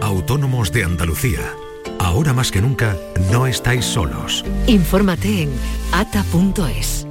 [0.00, 1.54] Autónomos de Andalucía.
[1.98, 2.96] Ahora más que nunca,
[3.30, 4.44] no estáis solos.
[4.66, 5.50] Infórmate en
[5.92, 7.06] ata.es.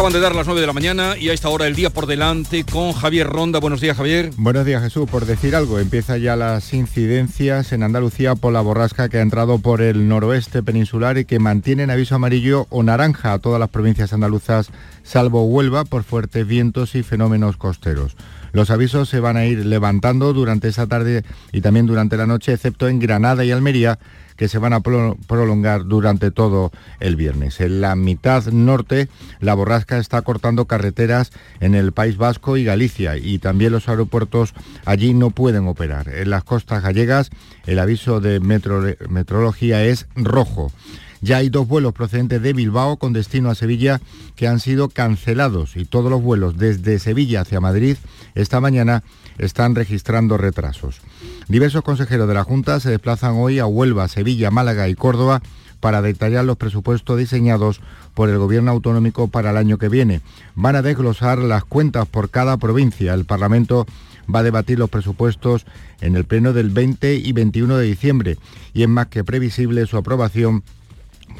[0.00, 2.06] Acaban de dar las 9 de la mañana y a esta hora el día por
[2.06, 3.60] delante con Javier Ronda.
[3.60, 4.30] Buenos días, Javier.
[4.38, 5.06] Buenos días, Jesús.
[5.10, 9.58] Por decir algo, empieza ya las incidencias en Andalucía por la borrasca que ha entrado
[9.58, 13.68] por el noroeste peninsular y que mantiene en aviso amarillo o naranja a todas las
[13.68, 14.70] provincias andaluzas,
[15.02, 18.16] salvo Huelva, por fuertes vientos y fenómenos costeros.
[18.52, 22.52] Los avisos se van a ir levantando durante esa tarde y también durante la noche,
[22.52, 23.98] excepto en Granada y Almería,
[24.36, 27.60] que se van a prolongar durante todo el viernes.
[27.60, 29.08] En la mitad norte,
[29.38, 34.54] la borrasca está cortando carreteras en el País Vasco y Galicia y también los aeropuertos
[34.86, 36.08] allí no pueden operar.
[36.08, 37.28] En las costas gallegas,
[37.66, 40.72] el aviso de meteorología es rojo.
[41.20, 44.00] Ya hay dos vuelos procedentes de Bilbao con destino a Sevilla
[44.36, 47.96] que han sido cancelados y todos los vuelos desde Sevilla hacia Madrid
[48.34, 49.02] esta mañana
[49.38, 51.00] están registrando retrasos.
[51.48, 55.42] Diversos consejeros de la Junta se desplazan hoy a Huelva, Sevilla, Málaga y Córdoba
[55.80, 57.80] para detallar los presupuestos diseñados
[58.14, 60.20] por el Gobierno autonómico para el año que viene.
[60.54, 63.14] Van a desglosar las cuentas por cada provincia.
[63.14, 63.86] El Parlamento
[64.32, 65.66] va a debatir los presupuestos
[66.00, 68.38] en el pleno del 20 y 21 de diciembre
[68.72, 70.62] y es más que previsible su aprobación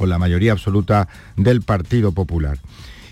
[0.00, 2.58] por la mayoría absoluta del Partido Popular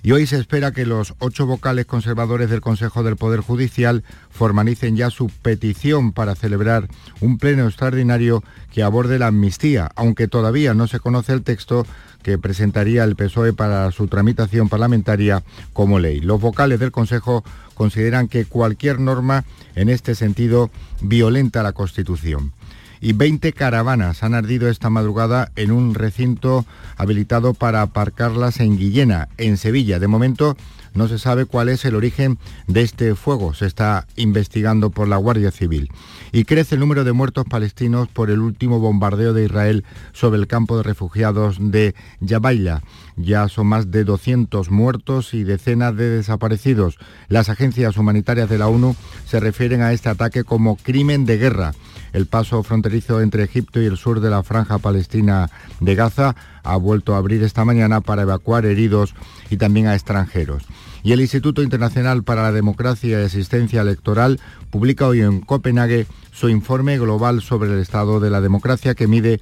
[0.02, 4.96] y hoy se espera que los ocho vocales conservadores del Consejo del Poder Judicial formalicen
[4.96, 6.88] ya su petición para celebrar
[7.20, 11.86] un pleno extraordinario que aborde la amnistía, aunque todavía no se conoce el texto
[12.22, 15.42] que presentaría el PSOE para su tramitación parlamentaria
[15.74, 16.20] como ley.
[16.20, 20.70] Los vocales del Consejo consideran que cualquier norma en este sentido
[21.02, 22.52] violenta la Constitución
[23.00, 26.64] y 20 caravanas han ardido esta madrugada en un recinto
[26.96, 29.98] habilitado para aparcarlas en Guillena, en Sevilla.
[29.98, 30.56] De momento
[30.94, 33.54] no se sabe cuál es el origen de este fuego.
[33.54, 35.90] Se está investigando por la Guardia Civil.
[36.32, 40.46] Y crece el número de muertos palestinos por el último bombardeo de Israel sobre el
[40.46, 41.94] campo de refugiados de
[42.26, 42.82] Jabaila.
[43.16, 46.98] Ya son más de 200 muertos y decenas de desaparecidos.
[47.28, 51.74] Las agencias humanitarias de la ONU se refieren a este ataque como crimen de guerra.
[52.12, 56.76] El paso fronterizo entre Egipto y el sur de la franja palestina de Gaza ha
[56.76, 59.14] vuelto a abrir esta mañana para evacuar heridos
[59.50, 60.64] y también a extranjeros.
[61.02, 66.48] Y el Instituto Internacional para la Democracia y Asistencia Electoral publica hoy en Copenhague su
[66.48, 69.40] informe global sobre el estado de la democracia que mide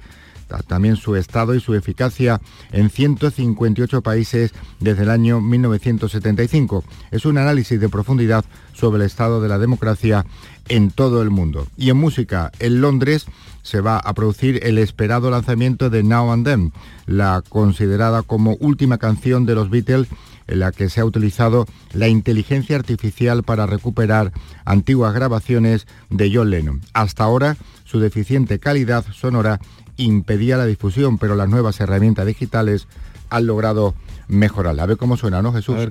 [0.67, 2.39] también su estado y su eficacia
[2.71, 6.83] en 158 países desde el año 1975.
[7.11, 10.25] Es un análisis de profundidad sobre el estado de la democracia
[10.69, 11.67] en todo el mundo.
[11.77, 13.25] Y en música, en Londres
[13.63, 16.73] se va a producir el esperado lanzamiento de Now and Then,
[17.05, 20.07] la considerada como última canción de los Beatles
[20.47, 24.31] en la que se ha utilizado la inteligencia artificial para recuperar
[24.63, 26.81] antiguas grabaciones de John Lennon.
[26.93, 29.59] Hasta ahora, su deficiente calidad sonora
[29.97, 32.87] impedía la difusión, pero las nuevas herramientas digitales
[33.29, 33.93] han logrado
[34.27, 34.83] mejorarla.
[34.83, 35.75] A ver cómo suena, ¿no, Jesús?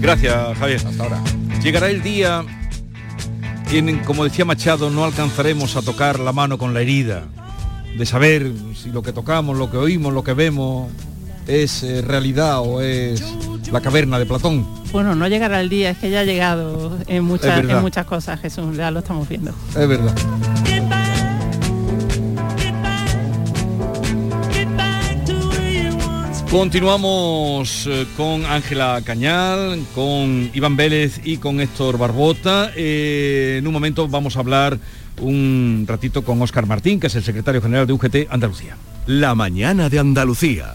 [0.00, 0.86] Gracias, Javier.
[0.86, 1.22] Hasta ahora.
[1.66, 2.44] Llegará el día
[3.72, 7.24] en, como decía Machado, no alcanzaremos a tocar la mano con la herida,
[7.98, 10.88] de saber si lo que tocamos, lo que oímos, lo que vemos
[11.48, 13.20] es eh, realidad o es
[13.72, 14.64] la caverna de Platón.
[14.92, 18.38] Bueno, no llegará el día, es que ya ha llegado en muchas, en muchas cosas,
[18.38, 19.50] Jesús, ya lo estamos viendo.
[19.70, 20.14] Es verdad.
[26.50, 32.70] Continuamos eh, con Ángela Cañal, con Iván Vélez y con Héctor Barbota.
[32.76, 34.78] Eh, en un momento vamos a hablar
[35.20, 38.76] un ratito con Óscar Martín, que es el secretario general de UGT Andalucía.
[39.06, 40.74] La mañana de Andalucía.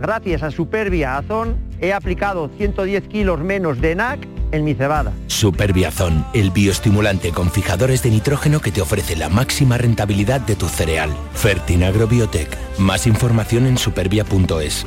[0.00, 5.12] Gracias a Superbia Azón he aplicado 110 kilos menos de NAC en mi cebada.
[5.26, 10.66] Superbiazón, el bioestimulante con fijadores de nitrógeno que te ofrece la máxima rentabilidad de tu
[10.68, 11.10] cereal.
[11.34, 12.56] Fertinagrobiotec.
[12.78, 14.86] Más información en supervia.es.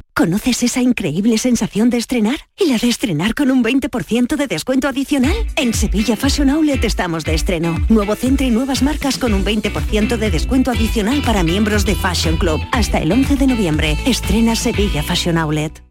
[0.21, 2.35] ¿Conoces esa increíble sensación de estrenar?
[2.55, 5.33] ¿Y la de estrenar con un 20% de descuento adicional?
[5.55, 7.83] En Sevilla Fashion Outlet estamos de estreno.
[7.89, 12.37] Nuevo centro y nuevas marcas con un 20% de descuento adicional para miembros de Fashion
[12.37, 12.61] Club.
[12.71, 13.97] Hasta el 11 de noviembre.
[14.05, 15.90] Estrena Sevilla Fashion Outlet.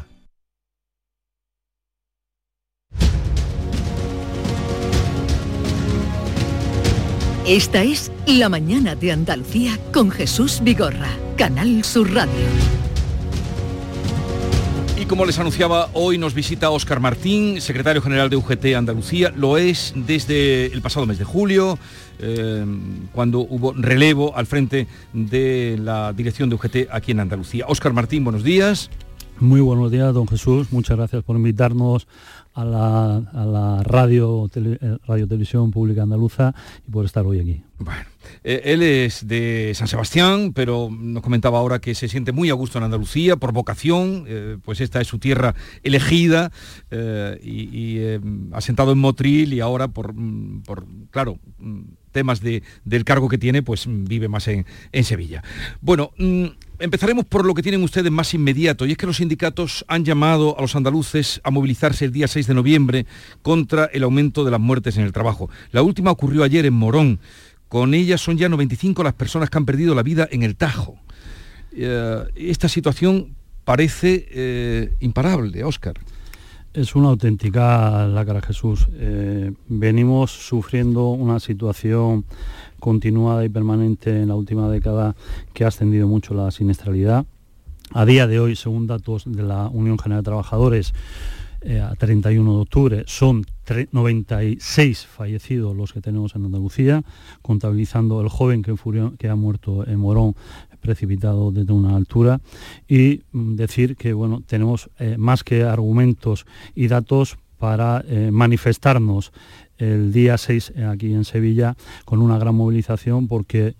[7.51, 12.31] Esta es La Mañana de Andalucía con Jesús Vigorra, Canal Sur Radio.
[14.97, 19.33] Y como les anunciaba, hoy nos visita Óscar Martín, secretario general de UGT Andalucía.
[19.35, 21.77] Lo es desde el pasado mes de julio,
[22.19, 22.65] eh,
[23.11, 27.65] cuando hubo relevo al frente de la dirección de UGT aquí en Andalucía.
[27.67, 28.89] Óscar Martín, buenos días.
[29.41, 30.71] Muy buenos días, don Jesús.
[30.71, 32.07] Muchas gracias por invitarnos
[32.53, 36.53] a la, radio, eh, radio Televisión Pública Andaluza
[36.87, 37.63] y por estar hoy aquí.
[37.79, 38.03] Bueno,
[38.43, 42.53] eh, él es de San Sebastián, pero nos comentaba ahora que se siente muy a
[42.53, 46.51] gusto en Andalucía por vocación, eh, pues esta es su tierra elegida
[47.41, 47.97] y,
[48.51, 50.61] asentado en Motril y ahora por, mm,
[51.09, 51.79] claro, mm,
[52.11, 54.65] temas de, del cargo que tiene, pues mm, vive más en
[55.03, 55.41] Sevilla.
[55.81, 56.11] Bueno,
[56.81, 60.57] empezaremos por lo que tienen ustedes más inmediato, y es que los sindicatos han llamado
[60.57, 63.05] a los andaluces a movilizarse el día 6 de noviembre
[63.41, 65.49] contra el aumento de las muertes en el trabajo.
[65.71, 67.19] La última ocurrió ayer en Morón.
[67.67, 70.97] Con ella son ya 95 las personas que han perdido la vida en el Tajo.
[71.73, 75.95] Eh, esta situación parece eh, imparable, Óscar.
[76.73, 78.87] Es una auténtica lacra, Jesús.
[78.93, 82.25] Eh, venimos sufriendo una situación
[82.81, 85.15] continuada y permanente en la última década
[85.53, 87.25] que ha ascendido mucho la siniestralidad.
[87.93, 90.93] A día de hoy, según datos de la Unión General de Trabajadores,
[91.63, 93.45] eh, a 31 de octubre son
[93.91, 97.03] 96 fallecidos los que tenemos en Andalucía,
[97.43, 100.35] contabilizando el joven que, ha muerto en Morón
[100.81, 102.41] precipitado desde una altura
[102.87, 109.31] y mm, decir que bueno, tenemos eh, más que argumentos y datos para eh, manifestarnos
[109.81, 113.75] el día 6 aquí en Sevilla con una gran movilización porque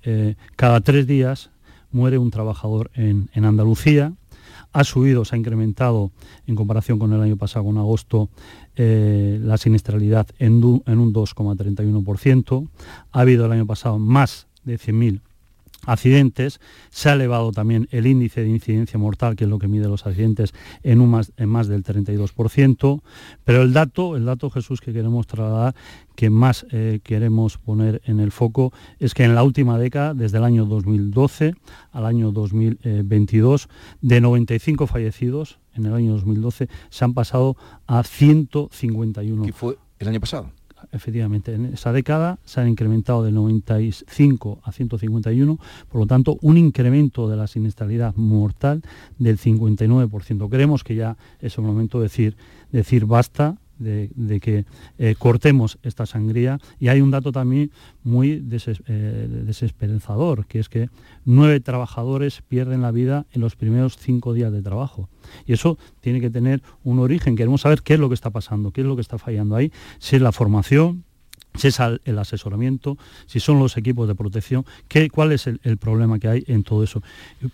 [0.56, 1.52] cada tres días
[1.92, 4.14] muere un trabajador en, en Andalucía
[4.74, 6.12] ha subido, se ha incrementado
[6.48, 8.30] en comparación con el año pasado, con agosto,
[8.76, 12.70] eh, la siniestralidad en, en un 2,31%.
[13.12, 15.22] Ha habido el año pasado más de 100.000
[15.86, 16.60] accidentes,
[16.90, 20.06] se ha elevado también el índice de incidencia mortal, que es lo que mide los
[20.06, 23.02] accidentes, en, un más, en más del 32%,
[23.44, 25.76] pero el dato, el dato Jesús que queremos trasladar,
[26.16, 30.38] que más eh, queremos poner en el foco, es que en la última década, desde
[30.38, 31.56] el año 2012
[31.92, 33.70] al año 2022,
[34.02, 37.56] de 95 fallecidos, en el año 2012 se han pasado
[37.88, 39.44] a 151.
[39.44, 40.52] ¿Qué fue el año pasado?
[40.92, 46.58] Efectivamente, en esa década se han incrementado de 95 a 151, por lo tanto, un
[46.58, 48.82] incremento de la siniestralidad mortal
[49.18, 50.50] del 59%.
[50.50, 52.38] Creemos que ya es el momento de decir,
[52.72, 54.66] decir basta de, que
[54.98, 56.60] eh, cortemos esta sangría.
[56.80, 57.72] Y hay un dato también
[58.04, 58.44] muy
[58.88, 60.90] eh, desesperanzador, que es que
[61.26, 65.10] nueve trabajadores pierden la vida en los primeros cinco días de trabajo.
[65.46, 67.36] Y eso tiene que tener un origen.
[67.36, 69.72] Queremos saber qué es lo que está pasando, qué es lo que está fallando ahí,
[70.00, 71.04] si es la formación,
[71.56, 76.20] si es el asesoramiento, si son los equipos de protección, qué, cuál es el, problema
[76.20, 77.02] que hay en todo eso.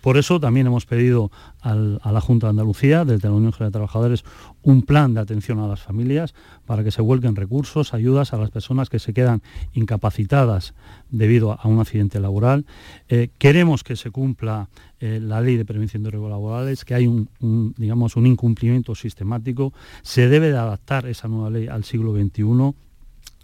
[0.00, 1.74] por eso también hemos pedido a
[2.12, 4.24] la Junta de Andalucía, desde la Unión General de Trabajadores,
[4.62, 6.34] un plan de atención a las familias
[6.66, 10.74] para que se vuelquen recursos, ayudas a las personas que se quedan incapacitadas
[11.10, 12.66] debido a un accidente laboral.
[13.08, 14.68] Eh, queremos que se cumpla
[15.00, 19.72] eh, la ley de prevención de riesgos laborales, que hay un, digamos, un incumplimiento sistemático.
[20.02, 22.74] Se debe de adaptar esa nueva ley al siglo XXI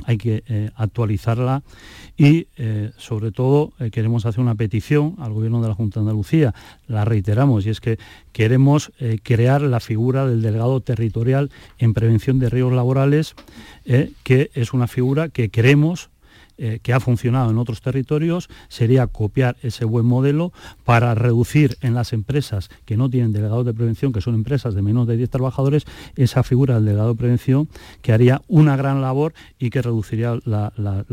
[0.05, 1.63] hay que eh, actualizarla
[2.17, 6.05] y eh, sobre todo eh, queremos hacer una petición al gobierno de la Junta de
[6.05, 6.55] Andalucía,
[6.87, 7.99] la reiteramos, y es que
[8.33, 13.35] queremos crear la figura del delegado territorial en prevención de riesgos laborales,
[14.25, 16.11] que es una figura que queremos
[16.59, 20.53] eh, que ha funcionado en otros territorios sería copiar ese buen modelo
[20.85, 24.83] para reducir en las empresas que no tienen delegados de prevención, que son empresas de
[24.83, 25.85] menos de 10 trabajadores,
[26.17, 27.69] esa figura del delegado de prevención
[28.03, 31.05] que haría una gran labor y que reduciría la, la.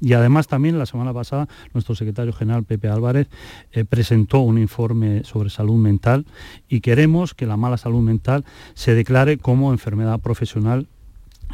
[0.00, 3.28] Y además también la semana pasada nuestro secretario general Pepe Álvarez
[3.72, 6.26] eh, presentó un informe sobre salud mental
[6.68, 8.44] y queremos que la mala salud mental
[8.74, 10.86] se declare como enfermedad profesional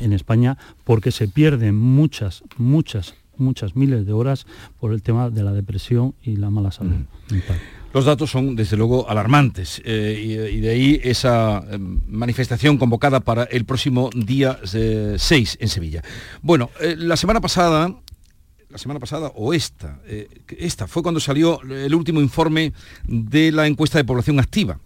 [0.01, 4.47] en España porque se pierden muchas, muchas, muchas miles de horas
[4.81, 6.95] por el tema de la depresión y la mala salud
[7.31, 7.59] mental.
[7.93, 13.45] Los datos son, desde luego, alarmantes eh, y, de ahí esa eh, manifestación convocada para
[13.45, 16.03] el próximo día 6 eh, en Sevilla.
[16.41, 17.95] Bueno, la semana pasada,
[18.71, 20.01] la semana pasada o esta,
[20.49, 22.73] esta fue cuando salió el último informe
[23.05, 24.79] de la encuesta de población activa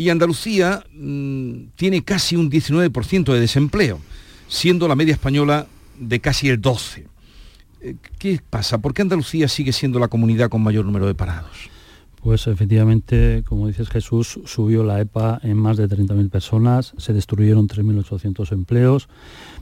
[0.00, 4.00] y Andalucía mm, tiene casi un 19% de desempleo,
[4.48, 5.66] siendo la media española
[5.98, 7.04] de casi el 12%.
[7.82, 8.78] Eh, ¿Qué pasa?
[8.78, 11.68] ¿Por qué Andalucía sigue siendo la comunidad con mayor número de parados?
[12.22, 17.68] Pues efectivamente, como dices Jesús, subió la EPA en más de 30.000 personas, se destruyeron
[17.68, 19.08] 3.800 empleos,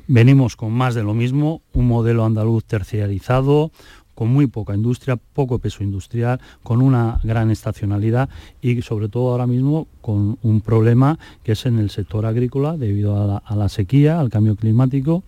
[0.07, 3.73] venimos con más de lo mismo, un modelo andaluz terciarizado,
[4.19, 8.29] con muy poca industria, poco peso industrial, con una gran estacionalidad
[8.61, 13.41] y sobre todo ahora mismo con un problema que es en el sector agrícola debido
[13.47, 15.23] a la, sequía, al cambio climático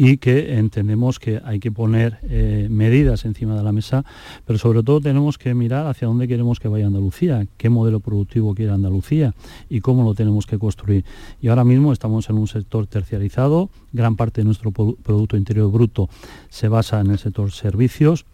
[0.00, 4.04] y que entendemos que hay que poner eh, medidas encima de la mesa,
[4.46, 8.54] pero sobre todo tenemos que mirar hacia dónde queremos que vaya Andalucía, qué modelo productivo
[8.54, 9.34] quiere Andalucía
[9.68, 11.04] y cómo lo tenemos que construir.
[11.40, 16.08] Y ahora mismo estamos en un sector terciarizado, gran parte de nuestro Producto Interior Bruto
[16.48, 18.24] se basa en el sector servicios,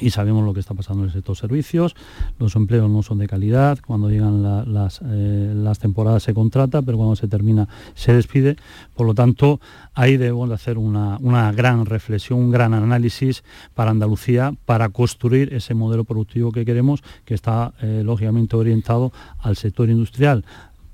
[0.00, 1.94] y sabemos lo que está pasando en el sector servicios,
[2.38, 6.96] los empleos no son de calidad, cuando llegan las, eh, las, temporadas se contrata, pero
[6.96, 8.56] cuando se termina se despide,
[8.94, 9.60] por lo tanto
[9.94, 11.18] ahí debemos de hacer una,
[11.52, 17.34] gran reflexión, un gran análisis para Andalucía, para construir ese modelo productivo que queremos, que
[17.34, 20.44] está eh, lógicamente orientado al sector industrial,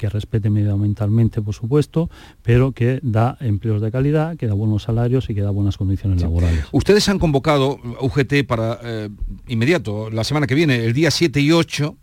[0.04, 2.10] que respete medioambientalmente, por supuesto,
[2.42, 6.20] pero que da empleos de calidad, que da buenos salarios y que da buenas condiciones
[6.20, 6.66] laborales.
[6.72, 9.08] Ustedes han convocado UGT para eh,
[9.48, 11.96] inmediato, la semana que viene, el día 7 y 8,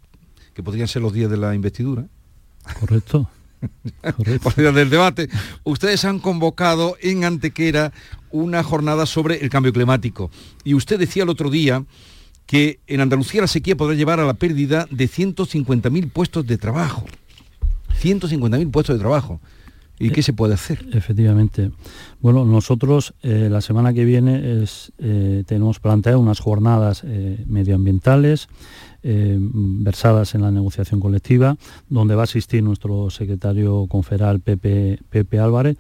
[0.56, 2.08] que podrían ser los días de la investidura.
[2.80, 3.30] Correcto.
[4.18, 4.50] Correcto.
[4.74, 5.30] del debate,
[5.64, 7.94] ustedes han convocado en Antequera
[8.32, 10.32] una jornada sobre el cambio climático.
[10.64, 11.86] Y usted decía el otro día
[12.48, 17.06] que en Andalucía la sequía podrá llevar a la pérdida de 150.000 puestos de trabajo.
[18.02, 19.40] 150.000 puestos de trabajo.
[20.02, 20.84] ¿Y qué se puede hacer?
[20.94, 21.72] Efectivamente.
[22.22, 28.48] Bueno, nosotros eh, la semana que viene es, eh, tenemos planteado unas jornadas eh, medioambientales
[29.04, 31.58] versadas en la negociación colectiva,
[31.90, 35.76] donde va a asistir nuestro secretario conferal Pepe, Pepe Álvarez,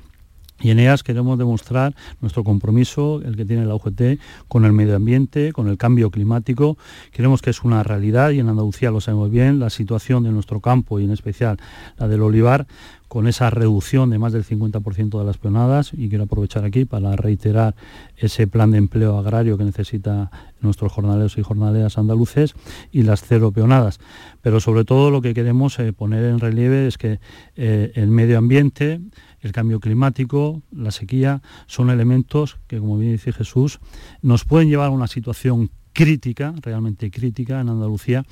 [0.62, 4.96] y en ellas queremos demostrar nuestro compromiso, el que tiene la UGT, con el medio
[4.96, 6.78] ambiente, con el cambio climático.
[7.12, 10.60] Queremos que es una realidad y en Andalucía lo sabemos bien, la situación de nuestro
[10.60, 11.58] campo y en especial
[11.98, 12.68] la del olivar,
[13.12, 17.14] con esa reducción de más del 50% de las peonadas y quiero aprovechar aquí para
[17.18, 17.76] reiterar
[18.16, 22.54] ese plan de empleo agrario que necesita nuestros jornaleros y jornaleras andaluces
[22.90, 24.00] y las cero peonadas.
[24.42, 27.20] Pero sobre todo lo que queremos eh, poner en relieve es que
[27.58, 29.02] eh, el medio ambiente,
[29.42, 33.80] el cambio climático, la sequía, son elementos que, como bien dice Jesús,
[34.22, 38.26] nos pueden llevar a una situación crítica, realmente crítica en Andalucía,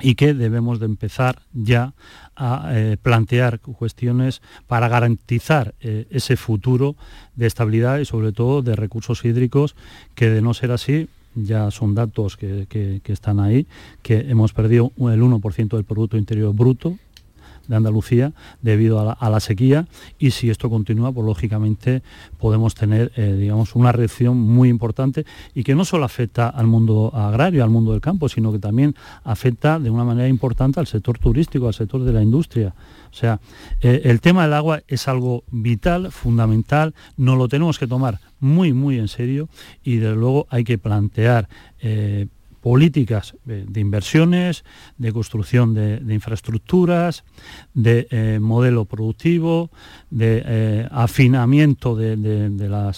[0.00, 1.94] y que debemos de empezar ya
[2.34, 6.96] a eh, plantear cuestiones para garantizar eh, ese futuro
[7.36, 9.76] de estabilidad y sobre todo de recursos hídricos
[10.16, 13.66] que de no ser así ya son datos que, que están ahí,
[14.02, 16.96] que hemos perdido el 1% del Producto Interior Bruto
[17.68, 19.86] de Andalucía debido a la, sequía
[20.18, 22.02] y si esto continúa, pues lógicamente
[22.38, 27.10] podemos tener, eh, digamos, una reacción muy importante y que no solo afecta al mundo
[27.14, 28.94] agrario, al mundo del campo, sino que también
[29.24, 32.74] afecta de una manera importante al sector turístico, al sector de la industria.
[33.10, 33.40] O sea,
[33.80, 38.72] eh, el tema del agua es algo vital, fundamental, no lo tenemos que tomar muy,
[38.72, 39.48] muy en serio
[39.82, 41.48] y desde luego hay que plantear
[41.80, 42.26] eh,
[42.64, 44.64] políticas de inversiones,
[44.96, 47.22] de construcción de, infraestructuras,
[47.74, 49.70] de eh, modelo productivo,
[50.08, 52.16] de eh, afinamiento de,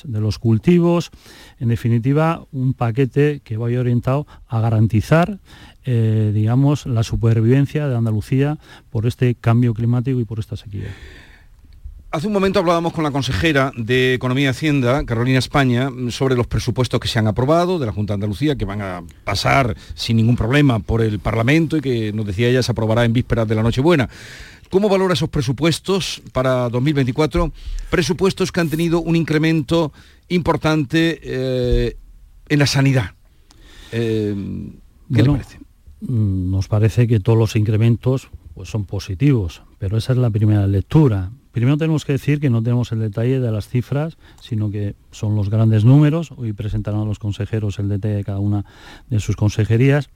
[0.04, 1.11] los cultivos,
[1.58, 5.40] en definitiva, un paquete que vaya orientado a garantizar
[5.85, 8.58] eh, digamos, la supervivencia de Andalucía
[8.90, 10.94] por este cambio climático y por esta sequía.
[12.16, 16.46] Hace un momento hablábamos con la consejera de Economía y Hacienda, Carolina España, sobre los
[16.46, 20.16] presupuestos que se han aprobado de la Junta de Andalucía, que van a pasar sin
[20.16, 23.54] ningún problema por el Parlamento y que nos decía ella se aprobará en vísperas de
[23.54, 24.08] la Nochebuena.
[24.70, 27.52] ¿Cómo valora esos presupuestos para 2024?
[27.90, 29.92] Presupuestos que han tenido un incremento
[30.28, 31.99] importante eh,
[32.49, 33.11] en la sanidad.
[33.92, 34.35] Eh,
[35.14, 35.58] ¿Qué le parece?
[36.00, 40.66] Mm, nos parece que todos los incrementos pues, son positivos, pero esa es la primera
[40.66, 41.30] lectura.
[41.56, 45.34] Primero tenemos que decir que no tenemos el detalle de las cifras, sino que son
[45.34, 46.30] los grandes números.
[46.36, 48.66] Hoy presentarán a los consejeros el detalle de cada una
[49.08, 50.10] de sus consejerías.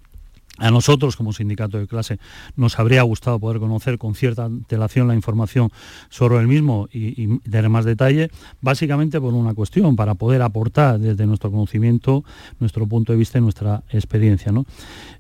[0.59, 2.19] A nosotros, como sindicato de clase,
[2.57, 5.71] nos habría gustado poder conocer con cierta antelación la información
[6.11, 8.31] sobre el mismo y, tener más detalle,
[8.61, 12.23] básicamente por una cuestión, para poder aportar desde nuestro conocimiento,
[12.59, 14.53] nuestro punto de vista y nuestra experiencia.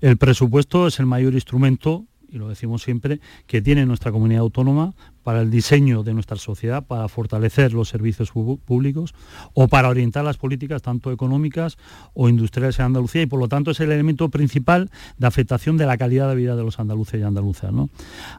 [0.03, 4.95] El presupuesto es el mayor instrumento y lo decimos siempre, que tiene nuestra comunidad autónoma
[5.23, 9.15] para el diseño de nuestra sociedad, para fortalecer los servicios públicos
[9.55, 11.77] o para orientar las políticas tanto económicas
[12.15, 15.87] o industriales en Andalucía y por lo tanto es el elemento principal de afectación de
[15.87, 17.73] la calidad de vida de los andaluces y andaluzas.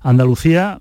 [0.02, 0.80] Andalucía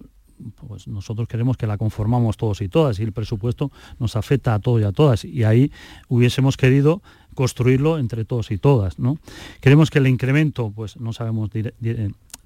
[0.69, 4.59] pues nosotros queremos que la conformamos todos y todas y el presupuesto nos afecta a
[4.59, 5.71] todos y a todas y ahí
[6.09, 7.03] hubiésemos querido
[7.35, 8.99] construirlo entre todos y todas.
[8.99, 9.19] ¿no?
[9.61, 11.51] Queremos que el incremento, pues no sabemos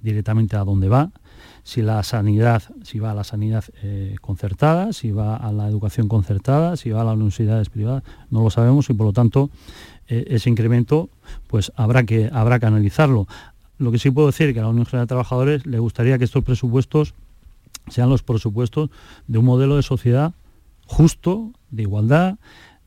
[0.01, 1.11] directamente a dónde va,
[1.63, 6.07] si la sanidad, si va a la sanidad eh, concertada, si va a la educación
[6.07, 9.49] concertada, si va a las universidades privadas, no lo sabemos y por lo tanto
[10.07, 11.09] eh, ese incremento
[11.47, 13.27] pues habrá que, habrá que analizarlo.
[13.79, 16.23] Lo que sí puedo decir que a la Unión General de Trabajadores le gustaría que
[16.23, 17.15] estos presupuestos
[17.89, 18.91] sean los presupuestos
[19.27, 20.33] de un modelo de sociedad
[20.85, 22.37] justo, de igualdad,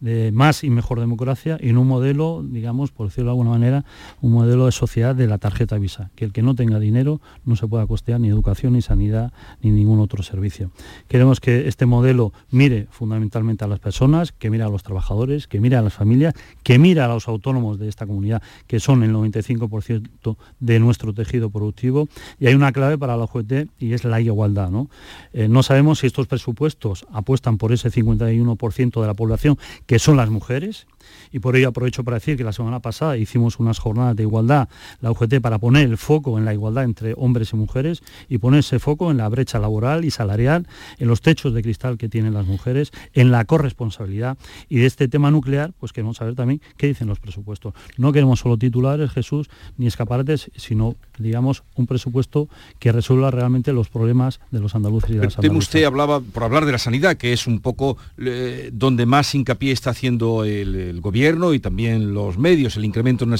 [0.00, 3.84] de más y mejor democracia y en un modelo, digamos, por decirlo de alguna manera,
[4.20, 7.56] un modelo de sociedad de la tarjeta Visa, que el que no tenga dinero no
[7.56, 9.32] se pueda costear ni educación, ni sanidad,
[9.62, 10.70] ni ningún otro servicio.
[11.08, 15.60] Queremos que este modelo mire fundamentalmente a las personas, que mire a los trabajadores, que
[15.60, 19.12] mire a las familias, que mire a los autónomos de esta comunidad, que son el
[19.12, 22.08] 95% de nuestro tejido productivo.
[22.38, 24.70] Y hay una clave para la OGT y es la igualdad.
[24.70, 24.88] ¿no?
[25.32, 29.58] Eh, no sabemos si estos presupuestos apuestan por ese 51% de la población
[29.88, 30.86] que son las mujeres,
[31.32, 34.68] y por ello aprovecho para decir que la semana pasada hicimos unas jornadas de igualdad,
[35.00, 38.60] la UGT, para poner el foco en la igualdad entre hombres y mujeres y poner
[38.60, 40.66] ese foco en la brecha laboral y salarial,
[40.98, 44.36] en los techos de cristal que tienen las mujeres, en la corresponsabilidad
[44.68, 47.74] y de este tema nuclear, pues queremos saber también qué dicen los presupuestos.
[47.96, 53.88] No queremos solo titulares, Jesús, ni escaparates, sino, digamos, un presupuesto que resuelva realmente los
[53.88, 55.68] problemas de los andaluces y de las andaluzas.
[55.68, 59.72] Usted hablaba, por hablar de la sanidad, que es un poco eh, donde más hincapié
[59.72, 63.36] está haciendo el gobierno y también los medios, el incremento la,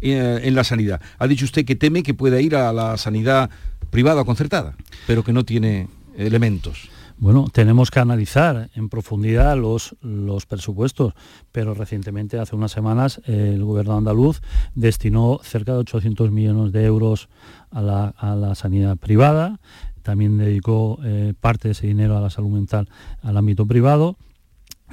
[0.00, 1.00] eh, en la sanidad.
[1.18, 3.50] Ha dicho usted que teme que pueda ir a la sanidad
[3.90, 6.90] privada concertada, pero que no tiene elementos.
[7.20, 11.12] Bueno, tenemos que analizar en profundidad los, los presupuestos,
[11.52, 14.40] pero recientemente, hace unas semanas, el gobierno andaluz
[14.74, 17.28] destinó cerca de 800 millones de euros
[17.70, 19.60] a la, sanidad privada,
[20.02, 22.88] también dedicó eh, parte de ese dinero a la salud mental
[23.22, 24.16] al ámbito privado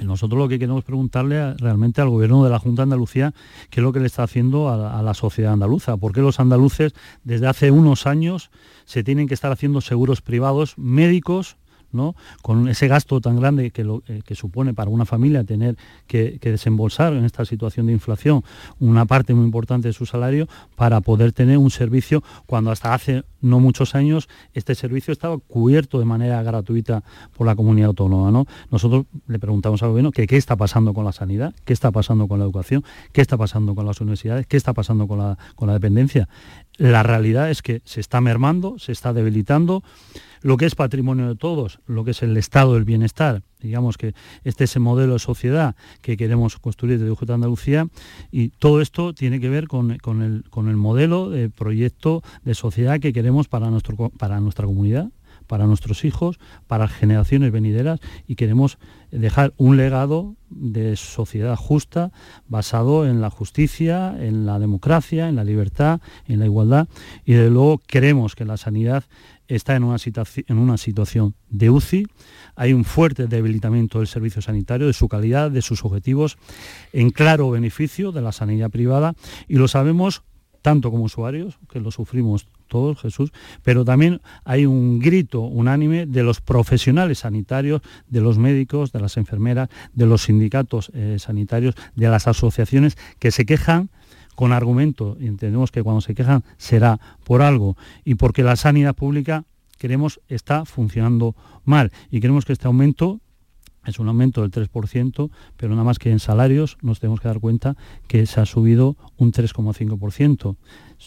[0.04, 3.34] nosotros lo que queremos preguntarle realmente al gobierno de la Junta de Andalucía
[3.70, 6.94] qué es lo que le está haciendo a, la sociedad andaluza, por qué los andaluces
[7.24, 8.50] desde hace unos años
[8.84, 11.56] se tienen que estar haciendo seguros privados médicos
[12.42, 17.24] con ese gasto tan grande que, eh, supone para una familia tener que, desembolsar en
[17.24, 18.42] esta situación de inflación
[18.78, 23.24] una parte muy importante de su salario para poder tener un servicio cuando hasta hace
[23.40, 27.04] no muchos años, este servicio estaba cubierto de manera gratuita
[27.36, 28.30] por la comunidad autónoma.
[28.30, 28.46] ¿no?
[28.70, 32.38] Nosotros le preguntamos al gobierno qué está pasando con la sanidad, qué está pasando con
[32.38, 36.28] la educación, qué está pasando con las universidades, qué está pasando con la dependencia.
[36.78, 39.82] La realidad es que se está mermando, se está debilitando
[40.42, 43.42] lo que es patrimonio de todos, lo que es el estado del bienestar.
[43.60, 44.14] Digamos que
[44.44, 47.88] este es el modelo de sociedad que queremos construir desde UJT Andalucía
[48.30, 53.00] y todo esto tiene que ver con, el, con el modelo de proyecto de sociedad
[53.00, 55.10] que queremos para, nuestro, para nuestra comunidad
[55.48, 56.38] para nuestros hijos,
[56.68, 58.78] para generaciones venideras y queremos
[59.10, 62.12] dejar un legado de sociedad justa
[62.46, 66.88] basado en la justicia, en la democracia, en la libertad, en la igualdad.
[67.24, 69.04] Y de luego queremos que la sanidad
[69.46, 72.06] está en una, en una situación de UCI,
[72.54, 76.36] hay un fuerte debilitamiento del servicio sanitario, de su calidad, de sus objetivos,
[76.92, 79.14] en claro beneficio de la sanidad privada.
[79.48, 80.22] Y lo sabemos
[80.60, 86.22] tanto como usuarios, que lo sufrimos todos, Jesús, pero también hay un grito unánime de
[86.22, 92.08] los profesionales sanitarios, de los médicos, de las enfermeras, de los sindicatos eh, sanitarios, de
[92.08, 93.90] las asociaciones que se quejan
[94.34, 98.94] con argumento, y entendemos que cuando se quejan será por algo, y porque la sanidad
[98.94, 99.44] pública
[99.78, 103.20] queremos está funcionando mal y queremos que este aumento
[103.86, 107.40] es un aumento del 3%, pero nada más que en salarios nos tenemos que dar
[107.40, 107.76] cuenta
[108.06, 110.56] que se ha subido un 3,5%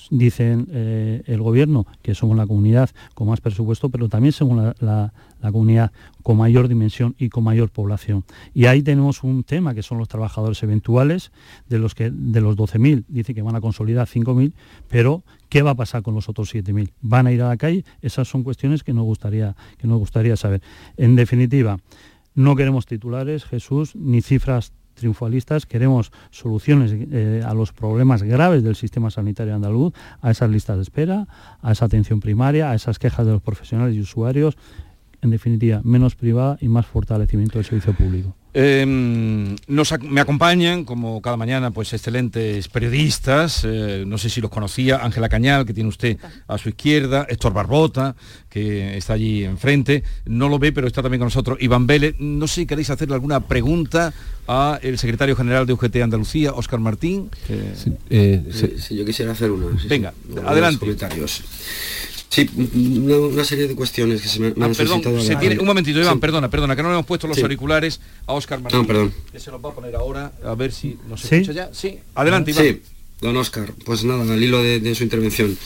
[0.09, 5.13] dicen eh, el gobierno que somos la comunidad con más presupuesto, pero también somos la,
[5.51, 5.91] comunidad
[6.23, 8.23] con mayor dimensión y con mayor población.
[8.53, 11.31] Y ahí tenemos un tema que son los trabajadores eventuales,
[11.67, 14.53] de los que de los 12.000 dice que van a consolidar 5.000,
[14.87, 16.91] pero ¿qué va a pasar con los otros 7.000?
[17.01, 17.85] ¿Van a ir a la calle?
[18.01, 20.61] Esas son cuestiones que nos gustaría, que nos gustaría saber.
[20.97, 21.77] En definitiva,
[22.33, 28.75] no queremos titulares, Jesús, ni cifras triunfalistas, queremos soluciones eh, a los problemas graves del
[28.75, 31.27] sistema sanitario andaluz, a esas listas de espera,
[31.61, 34.57] a esa atención primaria, a esas quejas de los profesionales y usuarios,
[35.21, 38.35] en definitiva, menos privada y más fortalecimiento del servicio público.
[38.53, 39.55] Em,
[40.09, 45.29] me acompañan, como cada mañana, pues excelentes periodistas, eh, no sé si los conocía, Ángela
[45.29, 48.15] Cañal, que tiene usted a su izquierda, Héctor Barbota,
[48.49, 52.15] que está allí enfrente, no lo ve, pero está también con nosotros Iván Vélez.
[52.19, 54.13] No sé si queréis hacerle alguna pregunta
[54.47, 57.29] al secretario general de UGT Andalucía, Óscar Martín.
[57.47, 58.43] Sí, eh,
[58.89, 59.67] yo quisiera hacer una.
[59.87, 60.13] Venga,
[60.45, 60.79] adelante.
[60.79, 61.41] Comentarios.
[62.31, 66.49] Sí, una, serie de cuestiones que se me, han ah, perdón, un momentito, Iván, perdona,
[66.49, 68.79] perdona, que no le hemos puesto los auriculares a Oscar Martín.
[68.79, 69.13] No, perdón.
[69.33, 71.69] Que se los va a poner ahora, a ver si nos escucha ya.
[71.73, 72.63] Sí, adelante, Iván.
[72.63, 72.81] Sí.
[73.19, 75.57] Don Oscar, pues nada, al hilo de, su intervención.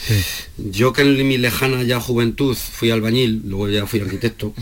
[0.58, 4.52] Yo que en mi lejana ya juventud fui albañil, luego ya fui arquitecto,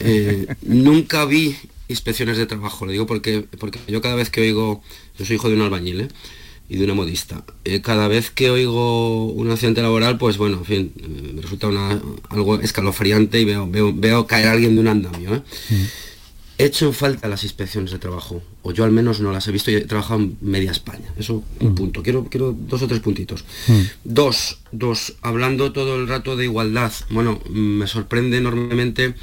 [0.00, 1.56] eh, nunca vi
[1.88, 4.82] inspecciones de trabajo, le digo porque, porque yo cada vez que oigo,
[5.18, 6.08] yo soy hijo de un albañil, ¿eh?
[6.68, 7.44] Y de una modista.
[7.64, 11.68] Eh, cada vez que oigo un accidente laboral, pues bueno, en fin, eh, me resulta
[12.28, 15.34] algo escalofriante y veo, veo, caer a alguien de un andamio.
[15.34, 15.42] ¿eh?
[15.70, 15.74] Mm.
[16.58, 19.52] He hecho en falta las inspecciones de trabajo, o yo al menos no las he
[19.52, 21.14] visto y he trabajado en media España.
[21.16, 21.74] Eso, un mm.
[21.74, 22.02] punto.
[22.02, 23.44] Quiero, quiero dos o tres puntitos.
[23.68, 23.80] Mm.
[24.04, 29.14] Dos, dos, hablando todo el rato de igualdad, bueno, me sorprende enormemente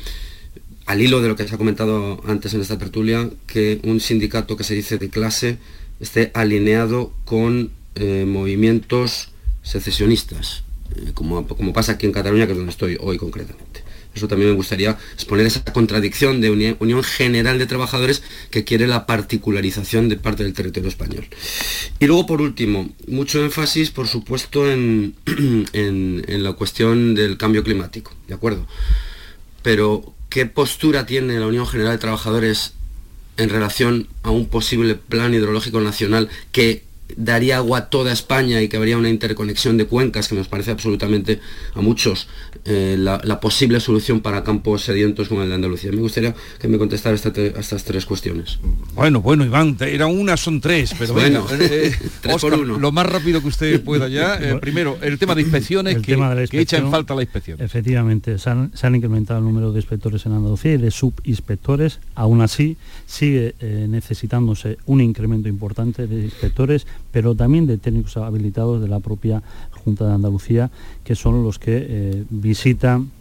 [0.88, 4.55] al hilo de lo que se ha comentado antes en esta tertulia, que un sindicato
[4.55, 5.58] que se dice de clase
[5.99, 9.29] esté alineado con eh, movimientos
[9.63, 10.63] secesionistas,
[10.95, 13.84] eh, como, como pasa aquí en Cataluña, que es donde estoy hoy concretamente.
[14.15, 19.05] Eso también me gustaría exponer esa contradicción de Unión General de Trabajadores que quiere la
[19.05, 21.27] particularización de parte del territorio español.
[21.99, 25.15] Y luego, por último, mucho énfasis, por supuesto, en,
[25.73, 28.65] en la cuestión del cambio climático, ¿de acuerdo?
[29.62, 32.73] Pero, ¿qué postura tiene la Unión General de Trabajadores
[33.37, 36.83] en relación a un posible plan hidrológico nacional que
[37.15, 40.71] daría agua a toda España y que habría una interconexión de cuencas que nos parece
[40.71, 41.39] absolutamente
[41.73, 42.27] a muchos
[42.65, 45.91] eh, la, posible solución para campos sedientos como el de Andalucía.
[45.91, 48.59] Me gustaría que me contestara estas tres cuestiones.
[48.95, 52.79] Bueno, bueno, Iván, era una, son tres, pero bueno, eh, tres por uno.
[52.79, 54.39] lo más rápido que usted pueda ya.
[54.45, 56.13] Eh, primero, el tema de inspecciones, que,
[56.59, 57.59] echa en falta la inspección.
[57.61, 61.99] Efectivamente, se han, se han, incrementado el número de inspectores en Andalucía y de subinspectores.
[62.15, 63.55] Aún así, sigue
[63.87, 69.41] necesitándose un incremento importante de inspectores pero también de técnicos habilitados de la propia
[69.84, 70.71] Junta de Andalucía,
[71.03, 73.12] que son los que eh, visitan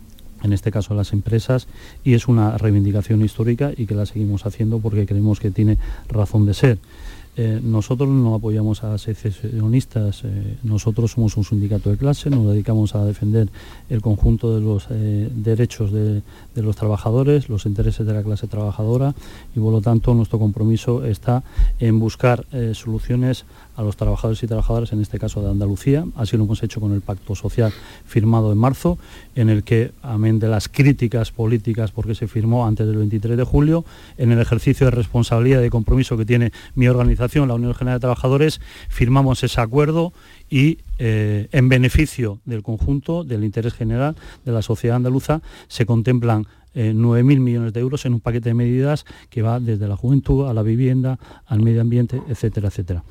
[0.45, 1.67] en este caso las empresas,
[2.05, 6.45] y es una reivindicación histórica y que la seguimos haciendo porque creemos que tiene razón
[6.45, 6.79] de ser.
[7.37, 12.95] Eh, nosotros no apoyamos a secesionistas, eh, nosotros somos un sindicato de clase, nos dedicamos
[12.95, 13.49] a defender
[13.91, 16.23] el conjunto de los eh, derechos de,
[16.55, 19.15] los trabajadores, los intereses de la clase trabajadora
[19.57, 21.43] y por lo tanto nuestro compromiso está
[21.81, 23.45] en buscar soluciones
[23.77, 26.05] a los trabajadores y trabajadoras, en este caso de Andalucía.
[26.15, 27.73] Así lo hemos hecho con el pacto social
[28.05, 28.99] firmado en marzo,
[29.35, 33.45] en el que, amén de las críticas políticas porque se firmó antes del 23 de
[33.45, 33.85] julio,
[34.17, 37.99] en el ejercicio de responsabilidad y de compromiso que tiene mi organización, la Unión General
[37.99, 40.13] de Trabajadores, firmamos ese acuerdo
[40.49, 46.47] y eh, en beneficio del conjunto, del interés general de la sociedad andaluza, se contemplan
[46.75, 50.49] 9.000 eh, millones de euros en un paquete de medidas que va desde la juventud
[50.49, 53.05] a la vivienda, al medio ambiente, etcétera, etcétera.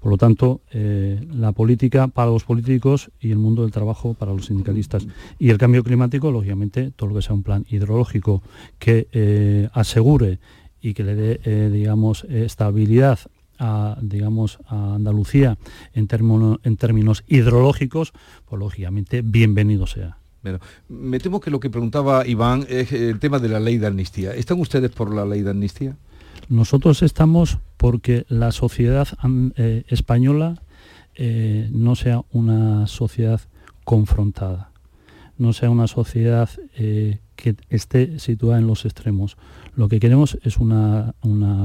[0.00, 4.32] Por lo tanto, eh, la política para los políticos y el mundo del trabajo para
[4.32, 5.06] los sindicalistas.
[5.38, 8.42] Y el cambio climático, lógicamente, todo lo que sea un plan hidrológico
[8.78, 10.40] que eh, asegure
[10.82, 13.18] y que le dé, digamos, estabilidad
[13.58, 15.58] a, digamos, a Andalucía
[15.92, 16.08] en,
[16.62, 18.12] en términos hidrológicos,
[18.44, 20.18] pues lógicamente bienvenido sea.
[20.42, 23.86] Bueno, me temo que lo que preguntaba Iván es el tema de la ley de
[23.86, 24.34] amnistía.
[24.34, 25.96] ¿Están ustedes por la ley de amnistía?
[26.50, 29.08] Nosotros estamos porque la sociedad
[29.56, 30.60] eh, española
[31.14, 33.40] eh, no sea una sociedad
[33.84, 34.70] confrontada,
[35.38, 39.36] no sea una sociedad eh, que esté situada en los extremos.
[39.76, 41.14] Lo que queremos es una,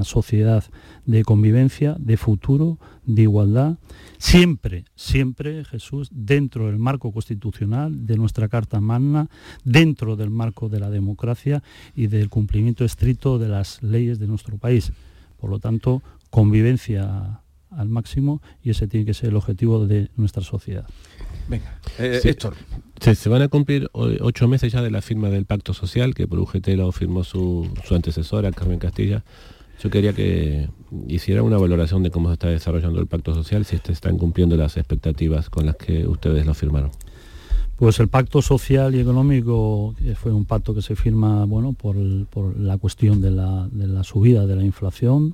[0.04, 0.63] sociedad
[1.06, 3.78] de convivencia, de futuro, de igualdad,
[4.17, 9.30] siempre, siempre, Jesús, dentro del marco constitucional de nuestra Carta Magna,
[9.63, 11.62] dentro del marco de la democracia
[11.95, 14.91] y del cumplimiento estricto de las leyes de nuestro país.
[15.39, 20.43] Por lo tanto, convivencia al máximo y ese tiene que ser el objetivo de nuestra
[20.43, 20.88] sociedad.
[21.50, 22.54] Venga, eh, Héctor.
[23.02, 26.40] Se, van a cumplir ocho meses ya de la firma del pacto social que por
[26.40, 29.24] UGT lo firmó su, antecesora, Carmen Castilla.
[29.82, 30.70] Yo quería que
[31.08, 34.58] hiciera una valoración de cómo se está desarrollando el pacto social, si se están cumpliendo
[34.58, 36.92] las expectativas con las que ustedes lo firmaron.
[37.80, 42.78] Pues el pacto social y económico fue un pacto que se firma bueno, por, la
[42.78, 45.34] cuestión de la, de la subida de la inflación,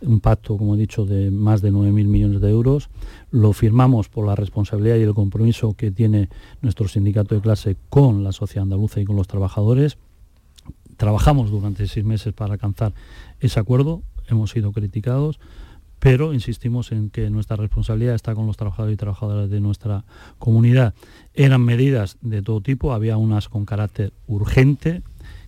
[0.00, 2.90] un pacto, como he dicho, de más de 9.000 millones de euros.
[3.32, 6.28] Lo firmamos por la responsabilidad y el compromiso que tiene
[6.62, 9.98] nuestro sindicato de clase con la sociedad andaluza y con los trabajadores.
[10.96, 12.92] Trabajamos durante seis meses para alcanzar
[13.40, 15.40] ese acuerdo, hemos sido criticados,
[16.00, 20.04] pero insistimos en que nuestra responsabilidad está con los trabajadores y trabajadoras de nuestra
[20.38, 20.94] comunidad.
[21.34, 25.02] Eran medidas de todo tipo, había unas con carácter urgente,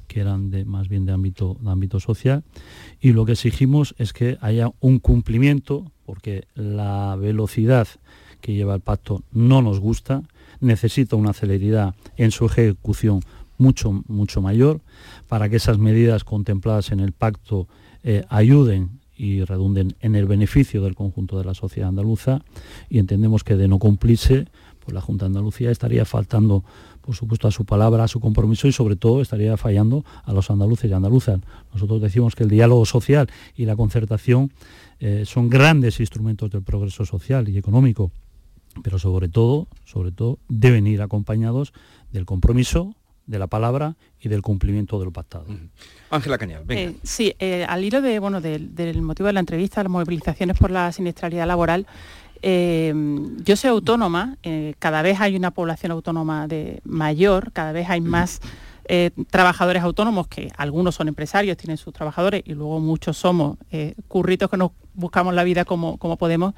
[0.07, 1.57] que eran de, más bien de ámbito,
[1.99, 2.45] social,
[3.01, 7.89] y lo que exigimos es que haya un cumplimiento, porque la velocidad
[8.43, 10.23] que lleva el pacto no nos gusta,
[10.61, 13.21] necesita una celeridad en su ejecución
[13.57, 14.83] mucho, mucho mayor,
[15.29, 17.69] para que esas medidas contempladas en el pacto
[18.03, 22.43] eh, ayuden y redunden en el beneficio del conjunto de la sociedad andaluza
[22.91, 24.49] y entendemos que de no cumplirse,
[24.81, 26.65] pues la Junta de Andalucía estaría faltando
[27.03, 30.51] por supuesto, a su palabra, a su compromiso y sobre todo estaría fallando a los
[30.51, 31.41] andaluces y andaluzas.
[31.73, 34.53] Nosotros decimos que el diálogo social y la concertación
[35.01, 38.13] eh, son grandes instrumentos del progreso social y económico,
[38.83, 41.73] pero sobre todo, sobre todo, deben ir acompañados
[42.13, 42.95] del compromiso,
[43.27, 45.47] de la palabra y del cumplimiento de lo pactado.
[46.11, 46.83] Ángela Cañal, venga.
[46.83, 50.71] Eh, sí, eh, al hilo de, bueno, del motivo de la entrevista, las movilizaciones por
[50.71, 51.87] la siniestralidad laboral,
[52.43, 52.93] eh,
[53.45, 58.01] yo soy autónoma, eh, cada vez hay una población autónoma de mayor, cada vez hay
[58.01, 58.41] más
[58.87, 63.59] eh, trabajadores autónomos, que algunos son empresarios, tienen sus trabajadores y luego muchos somos
[64.09, 66.55] curritos que nos buscamos la vida como, como podemos.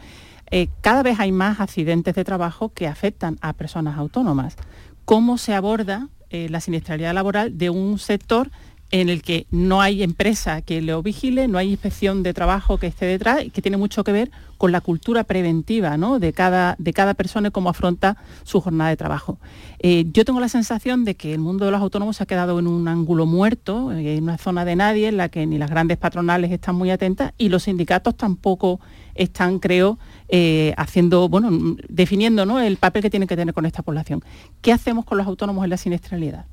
[0.81, 4.57] cada vez hay más accidentes de trabajo que afectan a personas autónomas.
[5.05, 6.09] ¿Cómo se aborda
[6.49, 8.51] la siniestralidad laboral de un sector
[8.90, 12.87] en el que no hay empresa que lo vigile, no hay inspección de trabajo que
[12.87, 16.92] esté detrás y que tiene mucho que ver con la cultura preventiva de, cada, de
[16.92, 19.38] cada persona y cómo afronta su jornada de trabajo.
[19.81, 22.59] Eh, yo tengo la sensación de que el mundo de los autónomos se ha quedado
[22.61, 25.99] en un ángulo muerto, en una zona de nadie en la que ni las grandes
[25.99, 28.79] patronales están muy atentas y los sindicatos tampoco
[29.14, 29.98] están, creo,
[30.29, 32.61] eh, haciendo, bueno, definiendo ¿no?
[32.61, 34.22] el papel que tienen que tener con esta población.
[34.61, 36.46] ¿Qué hacemos con los autónomos en la siniestralidad?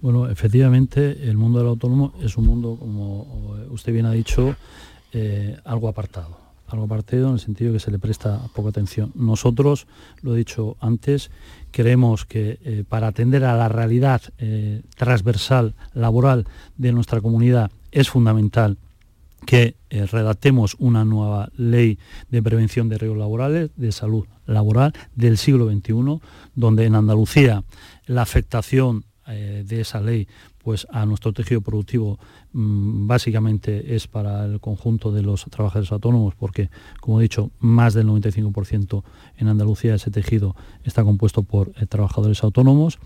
[0.00, 4.56] Bueno, efectivamente, el mundo del autónomo es un mundo, como usted bien ha dicho,
[5.12, 6.48] eh, algo apartado.
[6.68, 9.10] Algo apartado en el sentido que se le presta poca atención.
[9.14, 9.86] Nosotros,
[10.20, 11.30] lo he dicho antes,
[11.70, 14.20] creemos que eh, para atender a la realidad
[14.96, 18.76] transversal, laboral de nuestra comunidad, es fundamental
[19.46, 21.98] que eh, redactemos una nueva ley
[22.30, 26.20] de prevención de riesgos laborales, de salud laboral del siglo XXI,
[26.54, 27.64] donde en Andalucía
[28.06, 30.26] la afectación eh, de esa ley
[30.68, 32.18] pues a nuestro tejido productivo
[32.52, 36.70] mm, básicamente es para el conjunto de los trabajadores autónomos porque
[37.02, 39.04] como he dicho más del 95%
[39.36, 42.98] en Andalucía ese tejido está compuesto por eh, trabajadores autónomos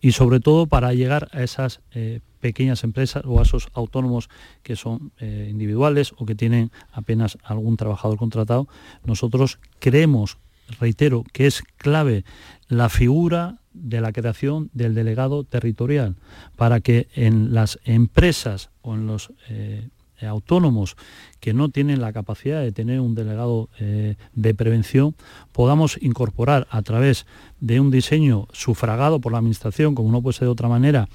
[0.00, 4.28] y sobre todo para llegar a esas eh, pequeñas empresas o a esos autónomos
[4.62, 8.68] que son individuales o que tienen apenas algún trabajador contratado
[9.04, 10.38] nosotros creemos
[10.80, 12.24] reitero que es clave
[12.68, 16.16] la figura de la creación del delegado territorial
[16.56, 19.88] para que en las empresas o en los eh,
[20.20, 20.96] autónomos
[21.40, 25.14] que no tienen la capacidad de tener un delegado eh, de prevención,
[25.52, 27.26] podamos incorporar a través
[27.60, 31.08] de un diseño sufragado por la Administración, como no puede ser de otra manera,